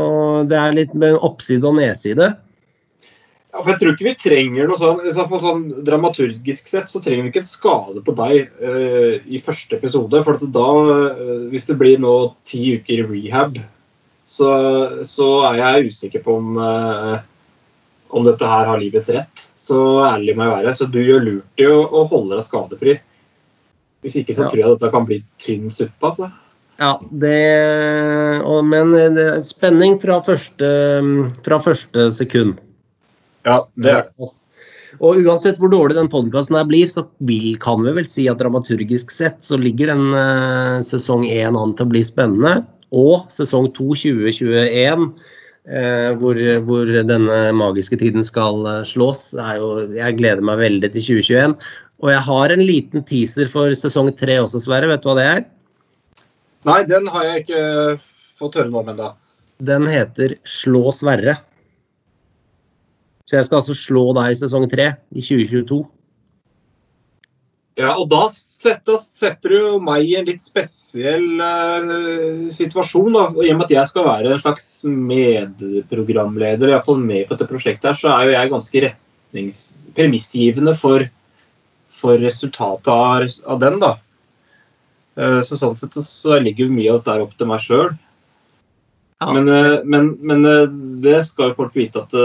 det 0.48 0.58
er 0.58 0.80
litt 0.80 0.96
med 0.96 1.20
oppside 1.20 1.68
og 1.68 1.76
nedside. 1.82 2.32
Ja, 3.52 3.60
for 3.60 3.74
jeg 3.74 3.82
tror 3.82 3.94
ikke 3.94 4.08
vi 4.08 4.18
trenger 4.24 4.68
noe 4.70 4.80
sånn, 4.80 5.04
så 5.12 5.24
for 5.28 5.44
sånn 5.44 5.68
Dramaturgisk 5.84 6.68
sett 6.72 6.92
så 6.92 7.02
trenger 7.04 7.26
vi 7.26 7.32
ikke 7.34 7.44
en 7.44 7.52
skade 7.52 8.04
på 8.06 8.16
deg 8.16 8.48
uh, 8.64 9.16
i 9.28 9.44
første 9.44 9.76
episode. 9.76 10.24
For 10.24 10.40
da, 10.40 10.68
uh, 10.88 11.48
hvis 11.52 11.68
det 11.68 11.78
blir 11.80 12.00
nå 12.00 12.16
ti 12.48 12.78
uker 12.80 13.10
rehab, 13.12 13.60
så, 14.28 14.48
så 15.08 15.28
er 15.54 15.60
jeg 15.62 15.92
usikker 15.92 16.24
på 16.26 16.36
om, 16.42 16.58
eh, 16.60 17.20
om 18.12 18.26
dette 18.28 18.48
her 18.48 18.68
har 18.68 18.82
livets 18.82 19.08
rett. 19.16 19.46
Så 19.56 19.78
ærlig 20.04 20.36
må 20.36 20.48
jeg 20.48 20.58
være. 20.58 20.74
Så 20.76 20.88
du 20.92 21.00
gjør 21.00 21.24
lurt 21.24 21.64
i 21.64 21.68
å, 21.72 21.80
å 21.88 22.04
holde 22.12 22.36
deg 22.36 22.46
skadefri. 22.46 22.98
Hvis 24.04 24.20
ikke 24.20 24.36
så 24.36 24.46
Ja. 24.46 24.52
tror 24.52 24.62
jeg 24.62 24.74
dette 24.76 24.92
kan 24.94 25.08
bli 25.08 25.22
tynn 25.42 25.72
suppe. 25.74 26.12
altså. 26.12 26.30
Ja, 26.78 26.94
det 27.10 28.44
og, 28.46 28.66
Men 28.70 28.92
det 28.92 29.24
er 29.26 29.46
spenning 29.48 29.98
fra 30.02 30.20
første, 30.22 30.68
fra 31.46 31.58
første 31.64 32.12
sekund. 32.14 32.60
Ja, 33.48 33.64
det 33.80 33.94
er 33.94 34.04
det. 34.06 34.30
Og 35.04 35.20
uansett 35.22 35.60
hvor 35.62 35.70
dårlig 35.70 35.98
den 35.98 36.10
podkasten 36.10 36.56
her 36.58 36.66
blir, 36.68 36.88
så 36.90 37.04
vil, 37.28 37.56
kan 37.62 37.84
vi 37.86 37.94
vel 37.98 38.08
si 38.10 38.28
at 38.32 38.40
dramaturgisk 38.40 39.12
sett 39.14 39.44
så 39.46 39.60
ligger 39.60 39.92
den 39.92 40.14
eh, 40.16 40.80
sesong 40.86 41.26
én 41.28 41.58
an 41.60 41.76
til 41.78 41.86
å 41.86 41.92
bli 41.92 42.02
spennende. 42.08 42.66
Og 42.96 43.28
sesong 43.34 43.68
2 43.76 43.88
2021, 44.04 45.08
eh, 45.68 46.12
hvor, 46.22 46.40
hvor 46.68 46.94
denne 47.10 47.40
magiske 47.58 48.00
tiden 48.00 48.24
skal 48.24 48.64
eh, 48.70 48.86
slås, 48.88 49.34
er 49.36 49.60
jo 49.60 49.72
Jeg 49.98 50.18
gleder 50.20 50.46
meg 50.46 50.62
veldig 50.62 50.92
til 50.94 51.08
2021. 51.20 51.58
Og 52.06 52.14
jeg 52.14 52.24
har 52.30 52.54
en 52.54 52.64
liten 52.64 53.04
teaser 53.04 53.50
for 53.52 53.74
sesong 53.76 54.14
tre 54.16 54.38
også, 54.44 54.62
Sverre. 54.64 54.90
Vet 54.92 55.04
du 55.04 55.10
hva 55.10 55.18
det 55.18 55.28
er? 55.28 55.46
Nei, 56.68 56.82
den 56.88 57.08
har 57.12 57.26
jeg 57.26 57.46
ikke 57.46 57.66
fått 58.38 58.58
høre 58.60 58.72
noe 58.72 58.84
om 58.86 58.94
ennå. 58.94 59.12
Den 59.68 59.88
heter 59.90 60.38
Slå 60.48 60.92
Sverre. 60.94 61.40
Så 63.28 63.36
jeg 63.36 63.48
skal 63.48 63.60
altså 63.60 63.76
slå 63.76 64.04
deg 64.16 64.32
i 64.32 64.40
sesong 64.40 64.68
tre 64.72 64.92
i 65.12 65.24
2022. 65.24 65.82
Ja, 67.78 67.92
og 67.94 68.08
da 68.10 68.24
setter, 68.34 68.96
setter 68.98 69.52
du 69.54 69.58
jo 69.58 69.74
meg 69.86 70.08
i 70.10 70.16
en 70.18 70.26
litt 70.26 70.42
spesiell 70.42 71.28
uh, 71.38 72.48
situasjon. 72.50 73.12
Da. 73.14 73.28
Og 73.36 73.44
I 73.46 73.52
og 73.54 73.60
med 73.60 73.68
at 73.68 73.76
jeg 73.76 73.92
skal 73.92 74.08
være 74.08 74.32
en 74.34 74.42
slags 74.42 74.70
medprogramleder, 74.88 76.72
iallfall 76.74 76.98
med 77.04 77.28
på 77.28 77.36
dette 77.36 77.50
prosjektet, 77.52 77.92
her, 77.92 78.00
så 78.00 78.16
er 78.16 78.26
jo 78.26 78.34
jeg 78.34 78.52
ganske 78.56 78.84
retnings, 78.88 79.60
premissgivende 79.94 80.74
for, 80.80 81.06
for 82.00 82.18
resultatet 82.26 82.90
av, 82.96 83.28
av 83.46 83.62
den. 83.62 83.78
da. 83.86 83.94
Uh, 85.14 85.40
så 85.46 85.62
Sånn 85.62 85.78
sett 85.78 86.02
så 86.02 86.42
ligger 86.42 86.66
jo 86.66 86.74
mye 86.80 86.90
av 86.96 87.04
dette 87.04 87.14
her 87.14 87.28
opp 87.28 87.38
til 87.38 87.54
meg 87.54 87.62
sjøl. 87.62 87.94
Ja. 89.22 89.32
Men, 89.38 89.54
uh, 89.54 89.86
men, 89.86 90.16
men 90.26 90.50
det 91.06 91.20
skal 91.30 91.54
jo 91.54 91.60
folk 91.62 91.78
vite 91.78 92.08
at 92.08 92.18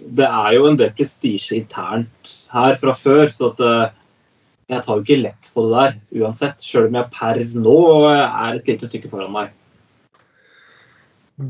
det 0.00 0.24
er 0.24 0.52
jo 0.56 0.64
en 0.64 0.80
del 0.80 0.96
prestisje 0.96 1.60
internt 1.60 2.36
her 2.56 2.80
fra 2.80 2.96
før. 2.96 3.28
så 3.28 3.52
at 3.52 3.98
jeg 4.70 4.84
tar 4.86 4.98
jo 4.98 5.04
ikke 5.04 5.22
lett 5.24 5.50
på 5.54 5.66
det 5.66 5.76
der 5.76 6.22
uansett, 6.22 6.62
sjøl 6.62 6.88
om 6.88 6.98
jeg 7.00 7.10
per 7.14 7.40
nå 7.58 7.78
er 8.10 8.58
et 8.58 8.68
lite 8.70 8.88
stykke 8.88 9.10
foran 9.10 9.32
meg. 9.34 9.54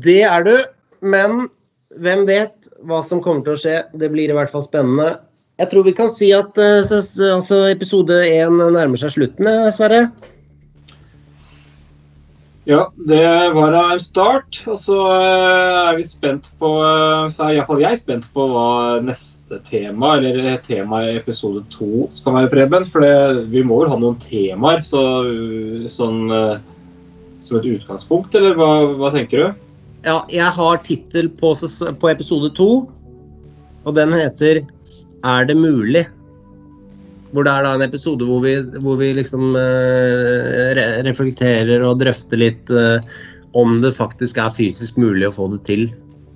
Det 0.01 0.21
er 0.25 0.45
du, 0.47 0.55
men 1.03 1.49
hvem 1.99 2.23
vet 2.27 2.69
hva 2.87 3.01
som 3.05 3.21
kommer 3.23 3.43
til 3.45 3.55
å 3.55 3.59
skje. 3.59 3.77
Det 3.99 4.09
blir 4.13 4.31
i 4.31 4.35
hvert 4.37 4.51
fall 4.51 4.63
spennende. 4.65 5.19
Jeg 5.61 5.69
tror 5.71 5.85
vi 5.85 5.93
kan 5.93 6.09
si 6.13 6.31
at 6.33 6.57
eh, 6.57 6.81
så, 6.87 7.01
altså, 7.27 7.65
episode 7.69 8.15
én 8.25 8.57
nærmer 8.57 8.97
seg 8.97 9.13
slutten, 9.17 9.49
eh, 9.49 9.69
Sverre. 9.75 10.05
Ja, 12.69 12.91
det 12.93 13.23
var 13.55 13.71
da 13.73 13.85
en 13.93 14.01
start. 14.01 14.59
Og 14.69 14.77
så 14.77 14.97
eh, 15.15 15.77
er 15.89 15.95
vi 15.97 16.05
spent 16.05 16.51
på 16.61 16.69
eh, 16.85 17.29
Så 17.33 17.47
er 17.47 17.55
iallfall 17.55 17.81
jeg 17.81 18.01
spent 18.03 18.27
på 18.35 18.45
hva 18.51 18.99
neste 19.01 19.57
tema, 19.65 20.13
eller 20.19 20.59
tema 20.65 21.01
i 21.07 21.15
episode 21.17 21.63
to, 21.73 22.05
skal 22.13 22.37
være, 22.37 22.51
Preben. 22.53 22.85
For 22.89 23.41
vi 23.49 23.65
må 23.65 23.81
vel 23.81 23.91
ha 23.93 23.97
noen 24.01 24.19
temaer 24.21 24.85
så, 24.85 25.01
sånn 25.89 26.29
eh, 26.37 26.55
som 27.41 27.57
et 27.57 27.69
utgangspunkt, 27.73 28.37
eller 28.37 28.53
hva, 28.57 28.71
hva 28.99 29.09
tenker 29.13 29.41
du? 29.41 29.67
Ja, 30.05 30.21
jeg 30.29 30.53
har 30.53 30.81
tittel 30.85 31.29
på, 31.41 31.55
på 31.57 32.09
episode 32.09 32.53
to, 32.57 32.71
og 33.81 33.95
den 33.97 34.13
heter 34.13 34.61
'Er 35.25 35.45
det 35.45 35.57
mulig?' 35.57 36.09
Hvor 37.31 37.47
det 37.47 37.51
er 37.51 37.65
da 37.65 37.75
en 37.77 37.85
episode 37.85 38.27
hvor 38.27 38.41
vi, 38.43 38.57
hvor 38.83 38.97
vi 38.99 39.13
liksom 39.15 39.53
uh, 39.55 40.71
re 40.77 40.87
reflekterer 41.07 41.83
og 41.87 42.01
drøfter 42.01 42.41
litt 42.41 42.73
uh, 42.75 42.99
om 43.57 43.79
det 43.83 43.93
faktisk 43.95 44.39
er 44.39 44.51
fysisk 44.51 44.99
mulig 44.99 45.27
å 45.29 45.35
få 45.35 45.47
det 45.53 45.61
til, 45.67 45.87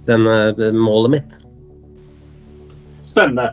denne 0.08 0.72
målet 0.76 1.18
mitt. 1.18 1.38
Spennende. 3.06 3.52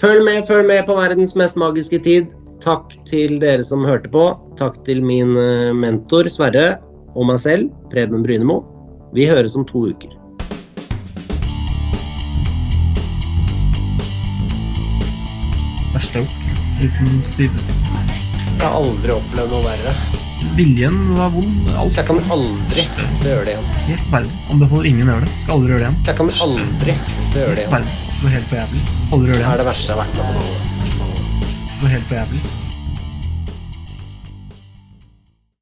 Følg 0.00 0.24
med, 0.26 0.42
følg 0.46 0.66
med 0.68 0.86
på 0.88 0.96
verdens 0.98 1.34
mest 1.38 1.58
magiske 1.60 2.00
tid. 2.06 2.32
Takk 2.64 2.94
til 3.08 3.38
dere 3.42 3.62
som 3.66 3.84
hørte 3.86 4.10
på. 4.10 4.26
Takk 4.58 4.80
til 4.86 5.02
min 5.04 5.36
eh, 5.38 5.70
mentor 5.76 6.30
Sverre 6.32 6.78
og 7.14 7.28
meg 7.30 7.40
selv, 7.42 7.70
Preben 7.92 8.24
Brynemo. 8.24 8.62
Vi 9.14 9.28
høres 9.30 9.56
om 9.58 9.66
to 9.68 9.86
uker. 9.92 10.23
Uten 16.84 17.22
sidestikk. 17.24 17.84
Jeg 18.58 18.60
har 18.60 18.74
aldri 18.76 19.12
opplevd 19.14 19.52
noe 19.54 19.64
verre. 19.64 19.92
Viljen 20.58 20.98
var 21.16 21.30
vond. 21.32 21.70
Alt 21.80 21.96
Jeg 21.96 22.06
kan 22.10 22.18
aldri 22.34 22.84
gjøre 23.24 23.44
det 23.46 23.54
igjen. 23.54 23.70
Helt 23.86 24.02
forferdelig. 24.02 24.42
Anbefaler 24.52 24.88
ingen 24.90 25.08
å 25.08 25.14
gjøre 25.14 25.28
det. 25.28 25.36
Skal 25.44 25.54
aldri 25.56 25.72
gjøre 25.72 25.80
det 25.80 25.86
igjen. 25.86 25.96
Jeg 26.10 26.18
kan 26.18 26.34
aldri 26.48 26.96
gjøre 27.38 27.54
det 27.54 27.64
igjen. 27.64 27.88
Det 28.10 28.26
var 28.26 28.36
helt 28.36 28.50
for 28.50 28.60
jævlig. 28.60 28.84
Aldri 29.16 29.32
gjøre 29.32 29.40
det 29.40 29.46
Det 29.46 29.54
er 29.54 29.62
det 29.62 29.68
verste 29.70 29.88
jeg 29.88 29.96
har 29.96 30.04
vært 30.04 30.14
med 30.18 30.24
på. 30.28 30.44
Det 31.72 31.80
var 31.86 31.96
helt 31.96 32.06
for 32.12 32.20
jævlig. 32.20 32.44